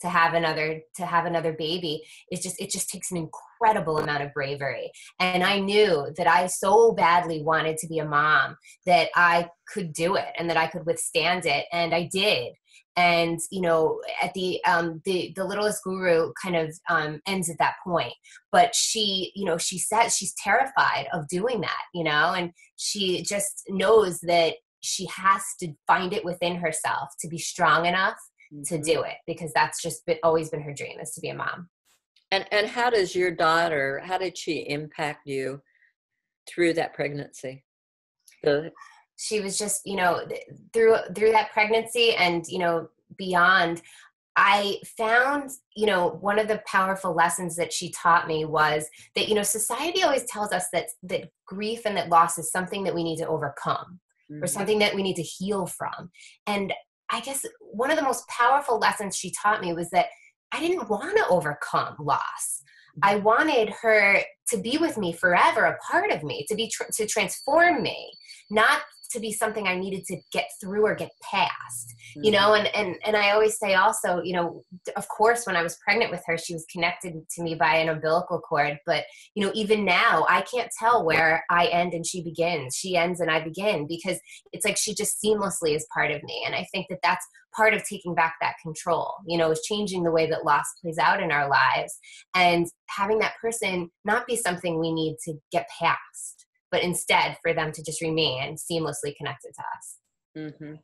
to 0.00 0.08
have 0.08 0.34
another 0.34 0.80
to 0.96 1.04
have 1.04 1.26
another 1.26 1.52
baby. 1.52 2.02
Is 2.32 2.40
just 2.40 2.60
it 2.60 2.70
just 2.70 2.88
takes 2.88 3.10
an 3.10 3.18
incredible 3.18 3.98
amount 3.98 4.22
of 4.22 4.32
bravery. 4.32 4.90
And 5.18 5.42
i 5.42 5.58
knew 5.58 6.12
that 6.16 6.26
i 6.26 6.46
so 6.46 6.92
badly 6.92 7.42
wanted 7.42 7.76
to 7.78 7.86
be 7.86 7.98
a 7.98 8.04
mom 8.04 8.56
that 8.86 9.08
i 9.14 9.48
could 9.72 9.92
do 9.92 10.16
it 10.16 10.28
and 10.38 10.48
that 10.48 10.56
i 10.56 10.66
could 10.66 10.86
withstand 10.86 11.46
it. 11.46 11.66
And 11.72 11.94
i 11.94 12.08
did 12.10 12.54
and 12.96 13.38
you 13.50 13.60
know 13.60 14.00
at 14.22 14.34
the 14.34 14.62
um 14.64 15.00
the 15.04 15.32
the 15.36 15.44
littlest 15.44 15.82
guru 15.84 16.32
kind 16.42 16.56
of 16.56 16.76
um 16.88 17.20
ends 17.26 17.48
at 17.48 17.58
that 17.58 17.74
point. 17.84 18.12
But 18.52 18.74
she 18.74 19.32
you 19.34 19.44
know 19.44 19.58
she 19.58 19.78
says 19.78 20.16
she's 20.16 20.34
terrified 20.34 21.06
of 21.12 21.28
doing 21.28 21.60
that 21.60 21.82
you 21.94 22.04
know 22.04 22.34
and 22.36 22.52
she 22.76 23.22
just 23.22 23.64
knows 23.68 24.20
that 24.20 24.54
she 24.80 25.06
has 25.06 25.42
to 25.60 25.72
find 25.86 26.12
it 26.12 26.24
within 26.24 26.56
herself 26.56 27.10
to 27.20 27.28
be 27.28 27.38
strong 27.38 27.86
enough 27.86 28.16
mm-hmm. 28.52 28.62
to 28.62 28.82
do 28.82 29.02
it 29.02 29.16
because 29.26 29.52
that's 29.52 29.82
just 29.82 30.04
been, 30.06 30.18
always 30.22 30.50
been 30.50 30.62
her 30.62 30.72
dream 30.74 30.98
is 31.00 31.12
to 31.12 31.20
be 31.20 31.28
a 31.28 31.34
mom. 31.34 31.68
And 32.30 32.46
and 32.50 32.66
how 32.66 32.90
does 32.90 33.14
your 33.14 33.30
daughter 33.30 34.02
how 34.04 34.18
did 34.18 34.38
she 34.38 34.68
impact 34.68 35.26
you 35.26 35.60
through 36.48 36.74
that 36.74 36.94
pregnancy? 36.94 37.64
The 38.42 38.72
she 39.20 39.40
was 39.40 39.58
just 39.58 39.82
you 39.84 39.96
know 39.96 40.22
through 40.72 40.96
through 41.14 41.30
that 41.30 41.52
pregnancy 41.52 42.14
and 42.14 42.46
you 42.48 42.58
know 42.58 42.88
beyond 43.16 43.82
i 44.36 44.76
found 44.96 45.50
you 45.76 45.86
know 45.86 46.18
one 46.20 46.38
of 46.38 46.48
the 46.48 46.62
powerful 46.66 47.12
lessons 47.12 47.54
that 47.54 47.72
she 47.72 47.90
taught 47.90 48.26
me 48.26 48.44
was 48.44 48.88
that 49.14 49.28
you 49.28 49.34
know 49.34 49.42
society 49.42 50.02
always 50.02 50.24
tells 50.24 50.52
us 50.52 50.66
that 50.72 50.86
that 51.02 51.30
grief 51.46 51.82
and 51.84 51.96
that 51.96 52.08
loss 52.08 52.38
is 52.38 52.50
something 52.50 52.82
that 52.82 52.94
we 52.94 53.04
need 53.04 53.18
to 53.18 53.28
overcome 53.28 54.00
mm-hmm. 54.30 54.42
or 54.42 54.46
something 54.46 54.78
that 54.78 54.94
we 54.94 55.02
need 55.02 55.16
to 55.16 55.22
heal 55.22 55.66
from. 55.66 56.10
And 56.46 56.72
i 57.10 57.20
guess 57.20 57.44
one 57.60 57.90
of 57.90 57.98
the 57.98 58.04
most 58.04 58.26
powerful 58.28 58.78
lessons 58.78 59.16
she 59.16 59.32
taught 59.42 59.60
me 59.60 59.74
was 59.74 59.90
that 59.90 60.06
i 60.52 60.60
didn't 60.60 60.88
want 60.88 61.16
to 61.16 61.28
overcome 61.28 61.94
loss. 61.98 62.62
I 63.02 63.16
wanted 63.16 63.70
her 63.82 64.20
to 64.48 64.58
be 64.58 64.76
with 64.76 64.98
me 64.98 65.12
forever, 65.12 65.64
a 65.64 65.78
part 65.90 66.10
of 66.10 66.24
me, 66.24 66.44
to 66.48 66.56
be 66.56 66.68
tr- 66.68 66.90
to 66.92 67.06
transform 67.06 67.82
me, 67.82 68.12
not 68.50 68.80
to 69.12 69.20
be 69.20 69.32
something 69.32 69.66
I 69.66 69.76
needed 69.76 70.04
to 70.06 70.16
get 70.32 70.50
through 70.60 70.86
or 70.86 70.94
get 70.94 71.10
past, 71.22 71.94
mm-hmm. 72.16 72.24
you 72.24 72.30
know. 72.30 72.54
And 72.54 72.66
and 72.74 72.96
and 73.04 73.16
I 73.16 73.30
always 73.30 73.58
say 73.58 73.74
also, 73.74 74.22
you 74.22 74.34
know, 74.34 74.62
of 74.96 75.08
course, 75.08 75.46
when 75.46 75.56
I 75.56 75.62
was 75.62 75.78
pregnant 75.84 76.10
with 76.10 76.22
her, 76.26 76.38
she 76.38 76.54
was 76.54 76.66
connected 76.72 77.14
to 77.28 77.42
me 77.42 77.54
by 77.54 77.76
an 77.76 77.88
umbilical 77.88 78.40
cord. 78.40 78.78
But 78.86 79.04
you 79.34 79.44
know, 79.44 79.52
even 79.54 79.84
now, 79.84 80.26
I 80.28 80.42
can't 80.42 80.70
tell 80.78 81.04
where 81.04 81.44
I 81.50 81.66
end 81.66 81.92
and 81.92 82.06
she 82.06 82.22
begins. 82.22 82.76
She 82.76 82.96
ends 82.96 83.20
and 83.20 83.30
I 83.30 83.42
begin 83.42 83.86
because 83.86 84.18
it's 84.52 84.64
like 84.64 84.76
she 84.76 84.94
just 84.94 85.22
seamlessly 85.22 85.74
is 85.74 85.86
part 85.92 86.10
of 86.10 86.22
me. 86.22 86.42
And 86.46 86.54
I 86.54 86.66
think 86.72 86.86
that 86.90 87.00
that's 87.02 87.26
part 87.54 87.74
of 87.74 87.82
taking 87.84 88.14
back 88.14 88.34
that 88.40 88.54
control. 88.62 89.14
You 89.26 89.38
know, 89.38 89.50
is 89.50 89.62
changing 89.62 90.04
the 90.04 90.12
way 90.12 90.28
that 90.30 90.44
loss 90.44 90.66
plays 90.80 90.98
out 90.98 91.22
in 91.22 91.32
our 91.32 91.48
lives 91.48 91.98
and 92.34 92.66
having 92.88 93.18
that 93.18 93.34
person 93.40 93.90
not 94.04 94.26
be 94.26 94.36
something 94.36 94.78
we 94.78 94.92
need 94.92 95.16
to 95.24 95.34
get 95.52 95.68
past 95.80 96.46
but 96.70 96.82
instead 96.82 97.36
for 97.42 97.52
them 97.52 97.72
to 97.72 97.82
just 97.82 98.00
remain 98.00 98.54
seamlessly 98.54 99.16
connected 99.16 99.52
to 99.54 99.62
us. 99.76 99.96
Mm-hmm. 100.36 100.74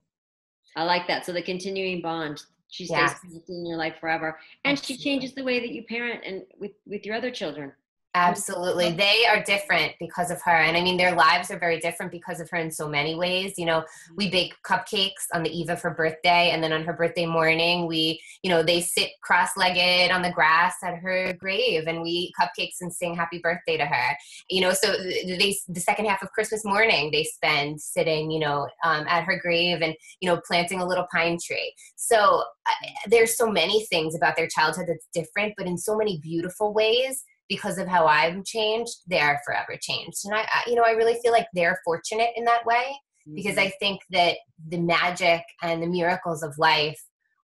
I 0.76 0.82
like 0.82 1.06
that. 1.08 1.24
So 1.24 1.32
the 1.32 1.42
continuing 1.42 2.02
bond, 2.02 2.42
she 2.68 2.86
stays 2.86 2.98
yes. 2.98 3.20
in 3.48 3.64
your 3.64 3.78
life 3.78 3.94
forever, 4.00 4.38
and 4.64 4.76
Absolutely. 4.76 5.02
she 5.02 5.10
changes 5.10 5.34
the 5.34 5.44
way 5.44 5.60
that 5.60 5.70
you 5.70 5.84
parent 5.84 6.22
and 6.26 6.42
with 6.58 6.72
with 6.86 7.06
your 7.06 7.14
other 7.14 7.30
children. 7.30 7.72
Absolutely. 8.16 8.92
They 8.92 9.26
are 9.26 9.42
different 9.42 9.92
because 10.00 10.30
of 10.30 10.40
her. 10.42 10.50
And 10.50 10.74
I 10.74 10.80
mean, 10.80 10.96
their 10.96 11.14
lives 11.14 11.50
are 11.50 11.58
very 11.58 11.78
different 11.78 12.10
because 12.10 12.40
of 12.40 12.48
her 12.48 12.56
in 12.56 12.70
so 12.70 12.88
many 12.88 13.14
ways. 13.14 13.52
You 13.58 13.66
know, 13.66 13.84
we 14.16 14.24
mm-hmm. 14.24 14.32
bake 14.32 14.54
cupcakes 14.66 15.26
on 15.34 15.42
the 15.42 15.50
eve 15.50 15.68
of 15.68 15.82
her 15.82 15.90
birthday. 15.90 16.50
And 16.50 16.64
then 16.64 16.72
on 16.72 16.82
her 16.84 16.94
birthday 16.94 17.26
morning, 17.26 17.86
we, 17.86 18.18
you 18.42 18.48
know, 18.48 18.62
they 18.62 18.80
sit 18.80 19.10
cross 19.22 19.50
legged 19.58 20.10
on 20.10 20.22
the 20.22 20.32
grass 20.32 20.76
at 20.82 20.96
her 20.96 21.34
grave 21.34 21.84
and 21.86 22.00
we 22.00 22.08
eat 22.08 22.34
cupcakes 22.40 22.76
and 22.80 22.90
sing 22.90 23.14
happy 23.14 23.38
birthday 23.38 23.76
to 23.76 23.84
her. 23.84 24.16
You 24.48 24.62
know, 24.62 24.72
so 24.72 24.92
they, 24.92 25.54
the 25.68 25.80
second 25.80 26.06
half 26.06 26.22
of 26.22 26.32
Christmas 26.32 26.64
morning, 26.64 27.10
they 27.10 27.24
spend 27.24 27.82
sitting, 27.82 28.30
you 28.30 28.40
know, 28.40 28.66
um, 28.82 29.04
at 29.08 29.24
her 29.24 29.38
grave 29.38 29.82
and, 29.82 29.94
you 30.20 30.30
know, 30.30 30.40
planting 30.46 30.80
a 30.80 30.86
little 30.86 31.06
pine 31.12 31.36
tree. 31.44 31.74
So 31.96 32.44
uh, 32.66 32.88
there's 33.08 33.36
so 33.36 33.50
many 33.50 33.84
things 33.84 34.14
about 34.14 34.36
their 34.36 34.48
childhood 34.48 34.86
that's 34.88 35.08
different, 35.12 35.52
but 35.58 35.66
in 35.66 35.76
so 35.76 35.98
many 35.98 36.18
beautiful 36.22 36.72
ways 36.72 37.22
because 37.48 37.78
of 37.78 37.86
how 37.86 38.06
I've 38.06 38.44
changed, 38.44 38.92
they're 39.06 39.40
forever 39.44 39.78
changed. 39.80 40.18
And 40.24 40.34
I, 40.34 40.40
I, 40.40 40.62
you 40.66 40.74
know, 40.74 40.82
I 40.82 40.90
really 40.90 41.18
feel 41.22 41.32
like 41.32 41.46
they're 41.54 41.78
fortunate 41.84 42.30
in 42.36 42.44
that 42.44 42.66
way 42.66 42.84
because 43.34 43.56
mm-hmm. 43.56 43.68
I 43.68 43.72
think 43.80 44.00
that 44.10 44.36
the 44.68 44.78
magic 44.78 45.42
and 45.62 45.82
the 45.82 45.86
miracles 45.86 46.42
of 46.42 46.54
life 46.58 47.00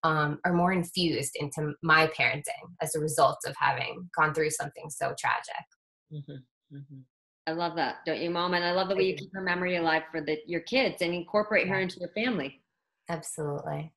um, 0.03 0.39
are 0.45 0.53
more 0.53 0.73
infused 0.73 1.33
into 1.37 1.73
my 1.83 2.07
parenting 2.19 2.43
as 2.83 2.95
a 2.95 3.01
result 3.01 3.39
of 3.47 3.55
having 3.59 4.09
gone 4.17 4.35
through 4.35 4.51
something 4.51 4.91
so 4.91 5.15
tragic. 5.19 5.65
Mm-hmm. 6.13 6.77
Mm-hmm. 6.77 7.01
I 7.47 7.53
love 7.53 7.77
that, 7.77 7.97
don't 8.07 8.21
you, 8.21 8.31
Mom? 8.31 8.55
And 8.55 8.65
I 8.65 8.73
love 8.73 8.89
the 8.89 8.97
way 8.97 9.05
you 9.05 9.17
keep 9.17 9.31
her 9.35 9.43
memory 9.43 9.77
alive 9.77 10.03
for 10.11 10.21
the, 10.21 10.39
your 10.47 10.61
kids 10.61 11.03
and 11.03 11.13
incorporate 11.13 11.67
yeah. 11.67 11.75
her 11.75 11.81
into 11.81 12.01
your 12.01 12.11
family. 12.11 12.63
Absolutely 13.09 13.94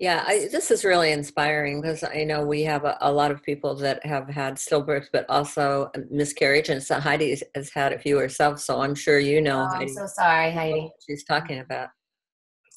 yeah 0.00 0.24
I, 0.26 0.48
this 0.50 0.70
is 0.70 0.84
really 0.84 1.12
inspiring 1.12 1.80
because 1.80 2.04
i 2.04 2.24
know 2.24 2.44
we 2.44 2.62
have 2.62 2.84
a, 2.84 2.96
a, 3.00 3.12
lot 3.12 3.30
of 3.30 3.42
people 3.42 3.74
that 3.76 4.04
have 4.04 4.28
had 4.28 4.54
stillbirths 4.54 5.08
but 5.12 5.26
also 5.28 5.90
uh, 5.96 6.00
miscarriage 6.10 6.68
and 6.68 6.82
so 6.82 7.00
heidi 7.00 7.40
has 7.54 7.70
had 7.70 7.92
a 7.92 7.98
few 7.98 8.18
herself 8.18 8.60
so 8.60 8.80
i'm 8.80 8.94
sure 8.94 9.18
you 9.18 9.40
know 9.40 9.68
oh, 9.70 9.76
i'm 9.76 9.88
so 9.88 10.06
sorry 10.06 10.50
heidi. 10.50 10.90
she's 11.06 11.24
talking 11.24 11.60
about. 11.60 11.88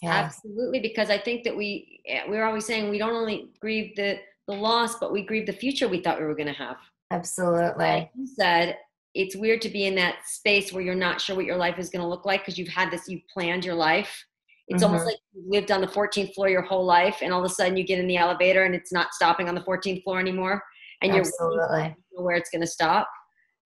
Yeah. 0.01 0.13
absolutely 0.13 0.79
because 0.79 1.09
i 1.09 1.17
think 1.17 1.43
that 1.43 1.55
we 1.55 2.01
eh, 2.07 2.23
we're 2.27 2.45
always 2.45 2.65
saying 2.65 2.89
we 2.89 2.97
don't 2.97 3.13
only 3.15 3.49
grieve 3.59 3.95
the 3.95 4.19
the 4.47 4.53
loss 4.53 4.97
but 4.99 5.11
we 5.11 5.23
grieve 5.23 5.45
the 5.45 5.53
future 5.53 5.87
we 5.87 6.01
thought 6.01 6.19
we 6.19 6.25
were 6.25 6.35
going 6.35 6.47
to 6.47 6.53
have. 6.53 6.77
Absolutely 7.11 7.85
like 7.85 8.09
you 8.15 8.25
said 8.25 8.77
it's 9.13 9.35
weird 9.35 9.61
to 9.61 9.69
be 9.69 9.85
in 9.85 9.95
that 9.95 10.15
space 10.25 10.71
where 10.71 10.81
you're 10.81 10.95
not 10.95 11.19
sure 11.19 11.35
what 11.35 11.45
your 11.45 11.57
life 11.57 11.77
is 11.77 11.89
going 11.89 12.01
to 12.01 12.07
look 12.07 12.25
like 12.25 12.41
because 12.41 12.57
you've 12.57 12.69
had 12.69 12.89
this 12.89 13.07
you've 13.07 13.27
planned 13.27 13.65
your 13.65 13.75
life 13.75 14.25
it's 14.71 14.83
mm-hmm. 14.83 14.93
almost 14.93 15.05
like 15.05 15.17
you 15.33 15.43
lived 15.47 15.71
on 15.71 15.81
the 15.81 15.87
14th 15.87 16.33
floor 16.33 16.49
your 16.49 16.61
whole 16.61 16.85
life, 16.85 17.17
and 17.21 17.33
all 17.33 17.43
of 17.43 17.45
a 17.45 17.53
sudden 17.53 17.77
you 17.77 17.83
get 17.83 17.99
in 17.99 18.07
the 18.07 18.17
elevator 18.17 18.63
and 18.63 18.73
it's 18.73 18.91
not 18.91 19.13
stopping 19.13 19.47
on 19.47 19.55
the 19.55 19.61
14th 19.61 20.03
floor 20.03 20.19
anymore, 20.19 20.61
and 21.01 21.11
Absolutely. 21.11 21.95
you're 22.11 22.23
where 22.23 22.35
it's 22.35 22.49
going 22.49 22.61
to 22.61 22.67
stop. 22.67 23.07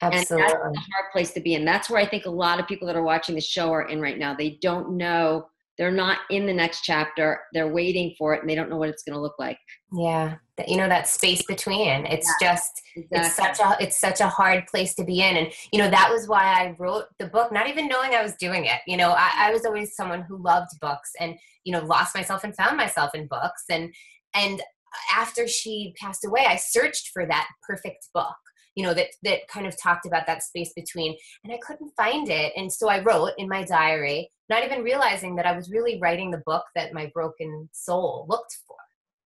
Absolutely. 0.02 0.44
And 0.44 0.54
that's 0.54 0.78
a 0.78 0.92
hard 0.94 1.12
place 1.12 1.32
to 1.34 1.40
be 1.40 1.56
in. 1.56 1.64
That's 1.64 1.90
where 1.90 2.02
I 2.02 2.06
think 2.06 2.26
a 2.26 2.30
lot 2.30 2.60
of 2.60 2.68
people 2.68 2.86
that 2.88 2.96
are 2.96 3.04
watching 3.04 3.36
the 3.36 3.42
show 3.42 3.72
are 3.72 3.88
in 3.88 4.02
right 4.02 4.18
now. 4.18 4.36
They 4.36 4.58
don't 4.62 4.98
know 4.98 5.48
they're 5.78 5.92
not 5.92 6.20
in 6.30 6.46
the 6.46 6.54
next 6.54 6.82
chapter 6.82 7.42
they're 7.54 7.72
waiting 7.72 8.14
for 8.18 8.34
it 8.34 8.42
and 8.42 8.50
they 8.50 8.56
don't 8.56 8.70
know 8.70 8.78
what 8.78 8.90
it's 8.90 9.04
going 9.04 9.16
to 9.16 9.22
look 9.22 9.36
like. 9.40 9.58
Yeah 9.92 10.36
you 10.68 10.78
know 10.78 10.88
that 10.88 11.08
space 11.08 11.42
between. 11.44 12.06
It's 12.06 12.32
yeah, 12.42 12.54
just 12.54 12.82
exactly. 12.96 13.20
it's 13.20 13.36
such 13.36 13.60
a 13.60 13.84
it's 13.84 14.00
such 14.00 14.22
a 14.22 14.28
hard 14.28 14.66
place 14.68 14.96
to 14.96 15.04
be 15.04 15.22
in. 15.22 15.36
And 15.36 15.52
you 15.72 15.80
know 15.80 15.90
that 15.90 16.10
was 16.12 16.28
why 16.28 16.44
i 16.44 16.76
wrote 16.80 17.06
the 17.20 17.28
book 17.28 17.52
not 17.52 17.68
even 17.68 17.88
knowing 17.88 18.16
i 18.16 18.24
was 18.24 18.36
doing 18.36 18.66
it. 18.66 18.80
You 18.88 18.98
know 18.98 19.12
I, 19.12 19.32
I 19.36 19.52
was 19.52 19.66
always 19.66 19.96
someone 19.96 20.22
who 20.22 20.42
loved 20.42 20.72
books 20.82 21.12
and 21.20 21.36
you 21.64 21.74
know 21.74 21.84
lost 21.84 22.16
myself 22.16 22.44
and 22.44 22.56
found 22.56 22.78
myself 22.78 23.14
in 23.14 23.28
books. 23.28 23.64
And 23.70 23.94
and 24.34 24.62
after 25.14 25.46
she 25.46 25.94
passed 26.00 26.24
away 26.26 26.46
i 26.48 26.56
searched 26.56 27.10
for 27.14 27.26
that 27.26 27.50
perfect 27.68 28.08
book 28.14 28.38
you 28.76 28.84
know 28.84 28.94
that 28.94 29.08
that 29.24 29.48
kind 29.48 29.66
of 29.66 29.76
talked 29.82 30.06
about 30.06 30.28
that 30.28 30.44
space 30.44 30.72
between 30.76 31.16
and 31.44 31.54
i 31.54 31.58
couldn't 31.66 31.92
find 31.96 32.30
it. 32.30 32.54
And 32.56 32.72
so 32.72 32.90
i 32.90 33.02
wrote 33.02 33.32
in 33.38 33.48
my 33.48 33.64
diary 33.64 34.30
not 34.50 34.64
even 34.64 34.84
realizing 34.84 35.36
that 35.36 35.46
i 35.46 35.56
was 35.56 35.72
really 35.72 36.00
writing 36.00 36.30
the 36.30 36.44
book 36.46 36.66
that 36.76 36.94
my 36.94 37.10
broken 37.14 37.70
soul 37.72 38.26
looked 38.30 38.58
for 38.68 38.76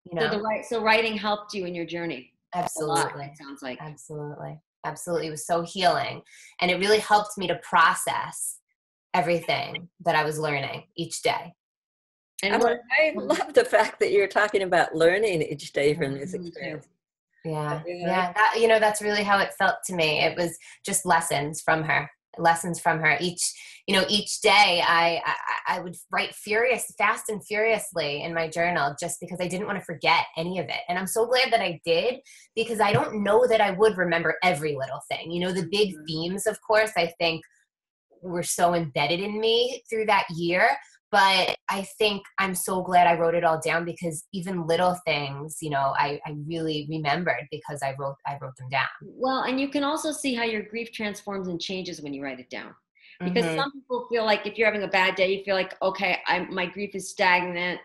you 0.04 0.18
know? 0.18 0.30
so, 0.30 0.38
the, 0.38 0.64
so 0.68 0.82
writing 0.82 1.16
helped 1.16 1.54
you 1.54 1.66
in 1.66 1.74
your 1.74 1.86
journey 1.86 2.32
absolutely. 2.54 3.26
lot, 3.26 3.36
sounds 3.36 3.62
like. 3.62 3.78
Absolutely. 3.80 4.58
Absolutely. 4.84 5.26
It 5.28 5.30
was 5.30 5.46
so 5.46 5.62
healing. 5.62 6.22
And 6.60 6.70
it 6.70 6.78
really 6.78 6.98
helped 6.98 7.36
me 7.36 7.46
to 7.48 7.56
process 7.56 8.58
everything 9.12 9.88
that 10.04 10.14
i 10.14 10.22
was 10.22 10.38
learning 10.38 10.84
each 10.96 11.20
day. 11.22 11.52
And 12.44 12.54
I, 12.54 12.74
I 12.74 13.12
love 13.16 13.54
the 13.54 13.64
fact 13.64 13.98
that 13.98 14.12
you're 14.12 14.28
talking 14.28 14.62
about 14.62 14.94
learning 14.94 15.42
each 15.42 15.72
day 15.72 15.94
from 15.94 16.14
this 16.14 16.32
mm-hmm. 16.32 16.46
experience 16.46 16.86
yeah 17.44 17.82
yeah 17.86 18.32
that, 18.32 18.54
you 18.58 18.68
know 18.68 18.78
that's 18.78 19.02
really 19.02 19.22
how 19.22 19.38
it 19.38 19.54
felt 19.58 19.76
to 19.86 19.94
me. 19.94 20.20
It 20.20 20.36
was 20.36 20.56
just 20.84 21.06
lessons 21.06 21.60
from 21.60 21.82
her 21.84 22.10
lessons 22.38 22.78
from 22.80 23.00
her. 23.00 23.16
Each 23.20 23.42
you 23.86 23.94
know 23.94 24.04
each 24.08 24.40
day 24.40 24.82
I, 24.86 25.20
I, 25.24 25.76
I 25.76 25.80
would 25.80 25.96
write 26.12 26.34
furious 26.34 26.92
fast 26.96 27.28
and 27.28 27.44
furiously 27.44 28.22
in 28.22 28.34
my 28.34 28.48
journal 28.48 28.94
just 29.00 29.18
because 29.20 29.38
i 29.40 29.48
didn't 29.48 29.66
want 29.66 29.78
to 29.78 29.84
forget 29.84 30.26
any 30.36 30.58
of 30.58 30.66
it. 30.66 30.80
And 30.88 30.98
i'm 30.98 31.06
so 31.06 31.26
glad 31.26 31.52
that 31.52 31.60
i 31.60 31.80
did 31.84 32.20
because 32.54 32.80
i 32.80 32.92
don't 32.92 33.22
know 33.22 33.46
that 33.46 33.60
i 33.60 33.70
would 33.72 33.96
remember 33.96 34.36
every 34.42 34.76
little 34.76 35.00
thing. 35.10 35.30
You 35.30 35.40
know 35.40 35.52
the 35.52 35.68
big 35.70 35.94
mm-hmm. 35.94 36.04
themes 36.06 36.46
of 36.46 36.58
course 36.62 36.92
i 36.96 37.12
think 37.18 37.42
were 38.22 38.42
so 38.42 38.74
embedded 38.74 39.20
in 39.20 39.40
me 39.40 39.82
through 39.88 40.06
that 40.06 40.26
year 40.30 40.68
but 41.10 41.56
i 41.68 41.82
think 41.98 42.22
i'm 42.38 42.54
so 42.54 42.82
glad 42.82 43.06
i 43.06 43.18
wrote 43.18 43.34
it 43.34 43.44
all 43.44 43.60
down 43.64 43.84
because 43.84 44.24
even 44.32 44.66
little 44.66 44.96
things 45.06 45.58
you 45.60 45.70
know 45.70 45.94
I, 45.98 46.20
I 46.26 46.36
really 46.46 46.86
remembered 46.90 47.46
because 47.50 47.80
i 47.82 47.94
wrote 47.98 48.16
i 48.26 48.36
wrote 48.40 48.56
them 48.56 48.68
down 48.70 48.88
well 49.02 49.42
and 49.42 49.60
you 49.60 49.68
can 49.68 49.84
also 49.84 50.12
see 50.12 50.34
how 50.34 50.44
your 50.44 50.62
grief 50.62 50.92
transforms 50.92 51.48
and 51.48 51.60
changes 51.60 52.00
when 52.00 52.14
you 52.14 52.22
write 52.22 52.40
it 52.40 52.50
down 52.50 52.74
because 53.22 53.44
mm-hmm. 53.44 53.58
some 53.58 53.72
people 53.72 54.06
feel 54.10 54.24
like 54.24 54.46
if 54.46 54.56
you're 54.56 54.66
having 54.66 54.82
a 54.82 54.88
bad 54.88 55.14
day 55.14 55.36
you 55.36 55.44
feel 55.44 55.54
like 55.54 55.76
okay 55.82 56.18
I'm 56.26 56.54
my 56.54 56.66
grief 56.66 56.94
is 56.94 57.10
stagnant 57.10 57.80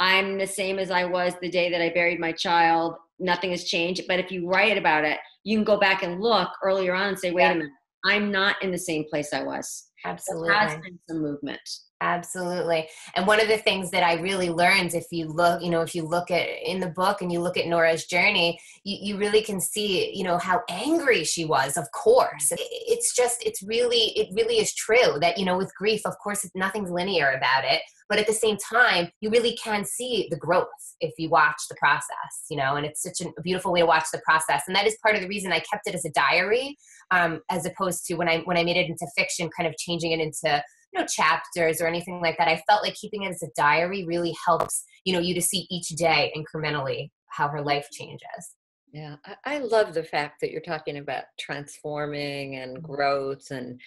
I'm 0.00 0.38
the 0.38 0.46
same 0.46 0.78
as 0.78 0.90
I 0.90 1.04
was 1.04 1.34
the 1.40 1.50
day 1.50 1.70
that 1.70 1.82
I 1.82 1.90
buried 1.90 2.18
my 2.18 2.32
child. 2.32 2.96
Nothing 3.18 3.50
has 3.50 3.64
changed. 3.64 4.04
But 4.08 4.18
if 4.18 4.32
you 4.32 4.48
write 4.48 4.78
about 4.78 5.04
it, 5.04 5.18
you 5.44 5.56
can 5.58 5.64
go 5.64 5.78
back 5.78 6.02
and 6.02 6.20
look 6.20 6.48
earlier 6.64 6.94
on 6.94 7.08
and 7.08 7.18
say, 7.18 7.30
wait 7.30 7.42
Yeah. 7.42 7.52
a 7.52 7.54
minute, 7.56 7.72
I'm 8.06 8.32
not 8.32 8.60
in 8.62 8.70
the 8.72 8.78
same 8.78 9.04
place 9.10 9.34
I 9.34 9.42
was. 9.42 9.90
Absolutely. 10.06 10.48
There 10.48 10.58
has 10.58 10.80
been 10.80 10.98
some 11.06 11.20
movement. 11.20 11.60
Absolutely. 12.02 12.88
And 13.14 13.26
one 13.26 13.40
of 13.40 13.48
the 13.48 13.58
things 13.58 13.90
that 13.90 14.02
I 14.02 14.14
really 14.14 14.48
learned, 14.48 14.94
if 14.94 15.06
you 15.10 15.26
look, 15.28 15.62
you 15.62 15.70
know, 15.70 15.82
if 15.82 15.94
you 15.94 16.02
look 16.02 16.30
at 16.30 16.48
in 16.64 16.80
the 16.80 16.88
book 16.88 17.20
and 17.20 17.30
you 17.30 17.40
look 17.40 17.58
at 17.58 17.66
Nora's 17.66 18.06
journey, 18.06 18.58
you, 18.84 18.96
you 19.02 19.18
really 19.18 19.42
can 19.42 19.60
see, 19.60 20.10
you 20.16 20.24
know, 20.24 20.38
how 20.38 20.62
angry 20.70 21.24
she 21.24 21.44
was, 21.44 21.76
of 21.76 21.90
course. 21.92 22.52
It's 22.58 23.14
just, 23.14 23.44
it's 23.44 23.62
really, 23.62 24.18
it 24.18 24.28
really 24.34 24.58
is 24.58 24.74
true 24.74 25.18
that, 25.20 25.36
you 25.36 25.44
know, 25.44 25.58
with 25.58 25.74
grief, 25.74 26.00
of 26.06 26.14
course, 26.22 26.48
nothing's 26.54 26.90
linear 26.90 27.32
about 27.32 27.64
it. 27.64 27.82
But 28.10 28.18
at 28.18 28.26
the 28.26 28.34
same 28.34 28.58
time, 28.58 29.08
you 29.20 29.30
really 29.30 29.56
can 29.56 29.84
see 29.84 30.28
the 30.30 30.36
growth 30.36 30.66
if 31.00 31.14
you 31.16 31.30
watch 31.30 31.62
the 31.70 31.76
process, 31.76 32.44
you 32.50 32.56
know, 32.58 32.74
and 32.74 32.84
it's 32.84 33.02
such 33.02 33.20
a 33.22 33.40
beautiful 33.40 33.72
way 33.72 33.80
to 33.80 33.86
watch 33.86 34.04
the 34.12 34.20
process. 34.24 34.64
And 34.66 34.76
that 34.76 34.86
is 34.86 34.98
part 35.02 35.14
of 35.14 35.22
the 35.22 35.28
reason 35.28 35.52
I 35.52 35.60
kept 35.60 35.86
it 35.86 35.94
as 35.94 36.04
a 36.04 36.10
diary, 36.10 36.76
um, 37.12 37.40
as 37.50 37.64
opposed 37.64 38.04
to 38.06 38.16
when 38.16 38.28
I 38.28 38.40
when 38.40 38.58
I 38.58 38.64
made 38.64 38.76
it 38.76 38.90
into 38.90 39.06
fiction, 39.16 39.48
kind 39.56 39.66
of 39.68 39.76
changing 39.78 40.12
it 40.12 40.20
into 40.20 40.62
you 40.92 41.00
know 41.00 41.06
chapters 41.06 41.80
or 41.80 41.86
anything 41.86 42.20
like 42.20 42.36
that 42.36 42.48
i 42.48 42.60
felt 42.68 42.82
like 42.82 42.94
keeping 42.94 43.22
it 43.22 43.28
as 43.28 43.44
a 43.44 43.50
diary 43.56 44.04
really 44.06 44.34
helps 44.44 44.82
you 45.04 45.12
know 45.12 45.20
you 45.20 45.32
to 45.32 45.40
see 45.40 45.64
each 45.70 45.86
day 45.90 46.32
incrementally 46.36 47.10
how 47.28 47.46
her 47.46 47.62
life 47.62 47.86
changes 47.92 48.56
Yeah, 48.92 49.16
I, 49.24 49.56
I 49.56 49.58
love 49.58 49.94
the 49.94 50.02
fact 50.02 50.40
that 50.40 50.50
you're 50.50 50.60
talking 50.60 50.98
about 50.98 51.24
transforming 51.38 52.56
and 52.56 52.82
growth 52.82 53.50
and 53.50 53.80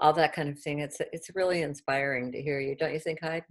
all 0.00 0.12
that 0.14 0.34
kind 0.34 0.48
of 0.48 0.58
thing. 0.58 0.80
It's 0.80 0.98
it's 1.12 1.30
really 1.34 1.62
inspiring 1.62 2.32
to 2.32 2.42
hear 2.42 2.60
you, 2.60 2.74
don't 2.74 2.92
you 2.92 3.00
think, 3.00 3.20
Hyde? 3.22 3.44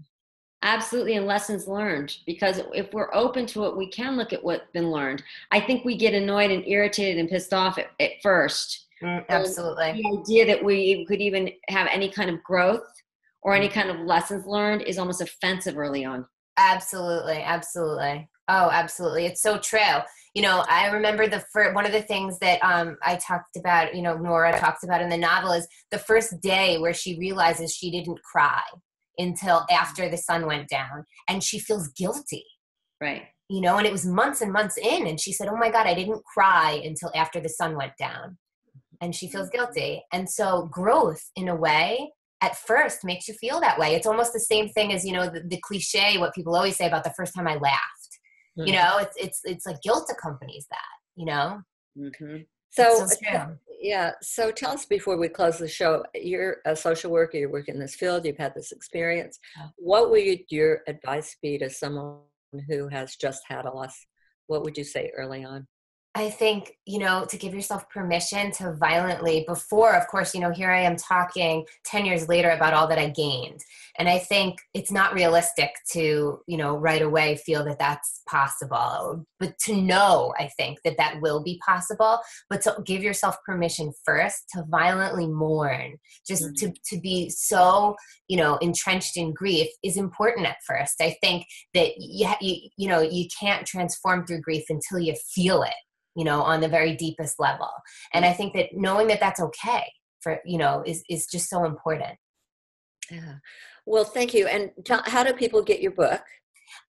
Absolutely, 0.65 1.15
and 1.15 1.27
lessons 1.27 1.67
learned. 1.67 2.17
Because 2.25 2.60
if 2.74 2.91
we're 2.91 3.13
open 3.13 3.45
to 3.48 3.65
it, 3.65 3.77
we 3.77 3.88
can 3.88 4.17
look 4.17 4.34
at 4.34 4.43
what's 4.43 4.69
been 4.74 4.89
learned. 4.89 5.24
I 5.51 5.60
think 5.60 5.86
we 5.86 5.95
get 5.95 6.15
annoyed 6.15 6.50
and 6.50 6.67
irritated 6.67 7.19
and 7.19 7.29
pissed 7.29 7.53
off 7.53 7.77
at, 7.77 7.91
at 8.00 8.12
first. 8.24 8.88
absolutely 9.29 10.01
The 10.01 10.19
idea 10.22 10.45
that 10.48 10.63
we 10.63 11.05
could 11.05 11.22
even 11.22 11.51
have 11.69 11.88
any 11.91 12.10
kind 12.10 12.31
of 12.31 12.43
growth 12.43 12.88
or 13.43 13.53
any 13.53 13.69
kind 13.69 13.91
of 13.91 14.00
lessons 14.00 14.48
learned 14.48 14.81
is 14.81 14.98
almost 14.98 15.22
offensive 15.22 15.77
early 15.77 16.03
on. 16.03 16.25
absolutely 16.57 17.43
absolutely 17.43 18.27
oh 18.48 18.69
absolutely 18.72 19.25
it's 19.25 19.41
so 19.41 19.57
true 19.57 20.00
you 20.34 20.41
know 20.41 20.63
i 20.69 20.88
remember 20.88 21.27
the 21.27 21.43
first 21.51 21.75
one 21.75 21.86
of 21.86 21.91
the 21.91 22.01
things 22.01 22.39
that 22.39 22.63
um, 22.63 22.98
i 23.03 23.15
talked 23.15 23.57
about 23.57 23.93
you 23.95 24.01
know 24.01 24.15
nora 24.15 24.57
talks 24.60 24.84
about 24.84 25.01
in 25.01 25.10
the 25.10 25.17
novel 25.17 25.51
is 25.51 25.67
the 25.91 25.98
first 25.98 26.39
day 26.41 26.77
where 26.77 26.93
she 26.93 27.17
realizes 27.19 27.75
she 27.75 27.91
didn't 27.91 28.22
cry 28.24 28.62
until 29.17 29.65
after 29.72 30.10
the 30.10 30.17
sun 30.17 30.45
went 30.45 30.67
down 30.69 31.05
and 31.27 31.43
she 31.43 31.60
feels 31.60 31.88
guilty. 31.89 32.45
Right. 33.01 33.24
you 33.50 33.60
know 33.60 33.77
and 33.77 33.86
it 33.86 33.91
was 33.91 34.05
months 34.05 34.41
and 34.41 34.53
months 34.53 34.77
in 34.77 35.05
and 35.05 35.19
she 35.19 35.34
said 35.34 35.50
oh 35.50 35.57
my 35.57 35.69
god 35.69 35.86
i 35.86 35.93
didn't 35.93 36.24
cry 36.24 36.81
until 36.86 37.12
after 37.13 37.41
the 37.41 37.50
sun 37.50 37.75
went 37.75 37.91
down. 38.00 38.38
And 39.01 39.13
she 39.13 39.27
feels 39.27 39.50
guilty. 39.50 40.01
And 40.13 40.27
so 40.29 40.69
growth 40.72 41.22
in 41.36 41.50
a 41.50 41.55
way 41.55 42.13
at 42.41 42.55
first 42.55 43.03
makes 43.03 43.27
you 43.27 43.34
feel 43.34 43.60
that 43.60 43.77
way. 43.77 43.93
It's 43.93 44.07
almost 44.07 44.31
the 44.31 44.39
same 44.39 44.69
thing 44.69 44.93
as 44.93 45.05
you 45.05 45.12
know 45.12 45.25
the, 45.29 45.41
the 45.41 45.60
cliche 45.62 46.17
what 46.17 46.34
people 46.34 46.55
always 46.55 46.77
say 46.77 46.88
about 46.88 47.03
the 47.03 47.13
first 47.17 47.36
time 47.36 47.48
i 47.48 47.55
laughed. 47.55 48.13
You 48.55 48.74
know 48.74 48.98
it's 49.00 49.15
it's 49.17 49.41
it's 49.43 49.65
like 49.65 49.81
guilt 49.81 50.10
accompanies 50.10 50.65
that 50.72 50.95
you 51.15 51.25
know? 51.25 51.62
Mm-hmm. 51.98 52.38
So, 52.72 53.03
It's 53.03 53.13
so 53.13 53.17
true. 53.24 53.57
Yeah. 53.79 54.12
So 54.22 54.51
tell 54.51 54.72
us 54.72 54.86
before 54.86 55.17
we 55.17 55.27
close 55.27 55.58
the 55.58 55.67
show. 55.67 56.03
You're 56.13 56.58
a 56.65 56.75
social 56.75 57.12
worker. 57.12 57.38
You 57.38 57.50
work 57.50 57.67
in 57.67 57.79
this 57.79 57.96
field. 57.96 58.25
You've 58.25 58.38
had 58.38 58.53
this 58.55 58.72
experience. 58.72 59.40
What 59.77 60.11
would 60.11 60.40
your 60.50 60.81
advice 60.88 61.35
be 61.42 61.57
to 61.59 61.70
someone 61.70 62.20
who 62.68 62.88
has 62.88 63.16
just 63.16 63.44
had 63.48 63.66
a 63.66 63.72
loss? 63.72 64.05
What 64.48 64.64
would 64.64 64.77
you 64.77 64.83
say 64.83 65.11
early 65.16 65.44
on? 65.44 65.68
I 66.18 66.30
think, 66.30 66.78
you 66.86 67.00
know, 67.00 67.25
to 67.25 67.38
give 67.38 67.54
yourself 67.54 67.90
permission 67.90 68.50
to 68.54 68.74
violently, 68.75 69.44
before, 69.46 69.94
of 69.94 70.08
course, 70.08 70.34
you 70.34 70.40
know, 70.40 70.50
here 70.50 70.72
I 70.72 70.80
am 70.80 70.96
talking 70.96 71.66
10 71.84 72.06
years 72.06 72.30
later 72.30 72.51
about 72.51 72.74
all 72.74 72.88
that 72.88 72.98
I 72.98 73.10
gained. 73.10 73.60
And 74.00 74.08
I 74.08 74.20
think 74.20 74.60
it's 74.74 74.92
not 74.92 75.14
realistic 75.14 75.72
to, 75.92 76.40
you 76.48 76.58
know, 76.58 76.78
right 76.78 77.01
away 77.01 77.36
feel 77.36 77.66
that 77.66 77.80
that's 77.80 78.22
possible. 78.30 79.25
But 79.42 79.58
to 79.66 79.75
know, 79.75 80.34
I 80.40 80.50
think 80.56 80.80
that 80.86 80.96
that 80.98 81.20
will 81.22 81.44
be 81.44 81.60
possible, 81.66 82.20
but 82.50 82.62
to 82.62 82.78
give 82.86 83.04
yourself 83.04 83.36
permission 83.46 83.92
first 84.06 84.46
to 84.54 84.64
violently 84.70 85.28
mourn, 85.28 85.98
just 86.25 86.44
mm-hmm. 86.44 86.72
to, 86.72 86.74
to 86.96 87.01
be 87.01 87.30
so, 87.30 87.98
you 88.30 88.38
know, 88.38 88.56
entrenched 88.58 89.18
in 89.18 89.34
grief 89.34 89.68
is 89.84 89.98
important 89.98 90.48
at 90.48 90.64
first. 90.66 91.01
I 91.01 91.18
think 91.22 91.46
that, 91.74 91.92
you, 91.98 92.30
you, 92.40 92.70
you 92.78 92.88
know, 92.88 93.01
you 93.01 93.28
can't 93.38 93.68
transform 93.68 94.25
through 94.25 94.42
grief 94.42 94.64
until 94.70 95.00
you 95.00 95.14
feel 95.34 95.62
it 95.62 95.74
you 96.16 96.24
know 96.24 96.42
on 96.42 96.62
the 96.62 96.68
very 96.68 96.96
deepest 96.96 97.40
level. 97.40 97.70
And 98.14 98.25
i 98.25 98.34
think 98.34 98.54
that 98.54 98.70
knowing 98.74 99.08
that 99.08 99.20
that's 99.20 99.40
okay 99.40 99.86
for 100.22 100.40
you 100.46 100.58
know 100.58 100.84
is 100.86 101.04
is 101.10 101.28
just 101.28 101.50
so 101.50 101.66
important. 101.66 102.18
Yeah. 103.12 103.36
Well, 103.86 104.04
thank 104.04 104.34
you. 104.34 104.48
And 104.48 104.72
tell, 104.84 105.04
how 105.06 105.24
do 105.24 105.32
people 105.34 105.62
get 105.62 105.80
your 105.80 105.92
book? 105.92 106.24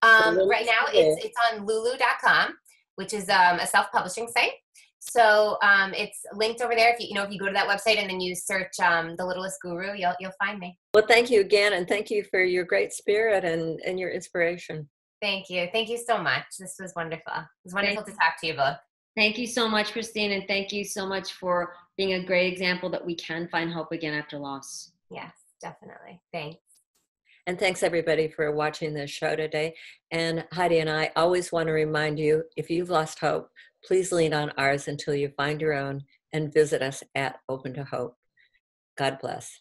um, 0.03 0.49
right 0.49 0.67
now 0.67 0.87
it's 0.93 1.25
it's 1.25 1.37
on 1.53 1.67
lulu.com 1.67 2.55
which 2.97 3.13
is 3.13 3.29
um, 3.29 3.59
a 3.59 3.67
self-publishing 3.67 4.27
site. 4.29 4.53
So 4.99 5.59
um, 5.63 5.93
it's 5.93 6.19
linked 6.33 6.63
over 6.63 6.75
there. 6.75 6.95
If 6.95 6.99
you 6.99 7.09
you 7.09 7.15
know 7.15 7.23
if 7.23 7.31
you 7.31 7.39
go 7.39 7.47
to 7.47 7.53
that 7.53 7.69
website 7.69 7.99
and 7.99 8.09
then 8.09 8.21
you 8.21 8.35
search 8.35 8.81
um, 8.81 9.15
the 9.17 9.25
littlest 9.25 9.61
guru 9.63 9.95
you'll 9.95 10.15
you'll 10.19 10.33
find 10.39 10.59
me. 10.59 10.79
Well, 10.95 11.05
thank 11.07 11.31
you 11.31 11.41
again, 11.41 11.75
and 11.75 11.87
thank 11.87 12.11
you 12.11 12.25
for 12.25 12.43
your 12.43 12.65
great 12.65 12.93
spirit 12.93 13.45
and 13.45 13.81
and 13.85 14.01
your 14.01 14.11
inspiration. 14.11 14.89
thank 15.23 15.49
you. 15.49 15.69
Thank 15.73 15.89
you 15.89 15.99
so 15.99 16.19
much. 16.19 16.45
This 16.59 16.77
was 16.81 16.93
wonderful. 16.97 17.33
It 17.37 17.65
was 17.65 17.75
wonderful 17.75 18.05
to 18.05 18.13
talk 18.13 18.41
to 18.41 18.47
you 18.47 18.55
both 18.55 18.79
Thank 19.17 19.39
you 19.39 19.47
so 19.47 19.67
much, 19.67 19.93
Christine, 19.93 20.33
and 20.33 20.47
thank 20.47 20.73
you 20.73 20.85
so 20.85 21.07
much 21.07 21.33
for 21.33 21.75
being 21.97 22.13
a 22.15 22.25
great 22.25 22.53
example 22.53 22.91
that 22.91 23.05
we 23.05 23.15
can 23.15 23.49
find 23.49 23.73
hope 23.73 23.91
again 23.93 24.15
after 24.15 24.39
loss. 24.39 24.93
yes 25.11 25.33
definitely 25.63 26.21
thanks 26.33 26.61
And 27.47 27.59
thanks 27.59 27.83
everybody 27.83 28.29
for 28.29 28.53
watching 28.53 28.93
this 28.93 29.11
show 29.11 29.35
today. 29.37 29.75
And 30.11 30.45
Heidi 30.53 30.81
and 30.81 30.91
I 30.91 31.13
always 31.17 31.51
want 31.53 31.69
to 31.69 31.73
remind 31.73 32.19
you 32.19 32.45
if 32.57 32.69
you've 32.69 32.91
lost 32.91 33.21
hope, 33.21 33.49
please 33.85 34.13
lean 34.13 34.35
on 34.35 34.53
ours 34.59 34.89
until 34.89 35.15
you 35.15 35.29
find 35.31 35.61
your 35.61 35.73
own 35.73 36.05
and 36.33 36.53
visit 36.53 36.83
us 36.83 37.03
at 37.15 37.39
Open 37.49 37.73
to 37.75 37.85
Hope. 37.85 38.17
God 38.99 39.19
bless. 39.21 39.61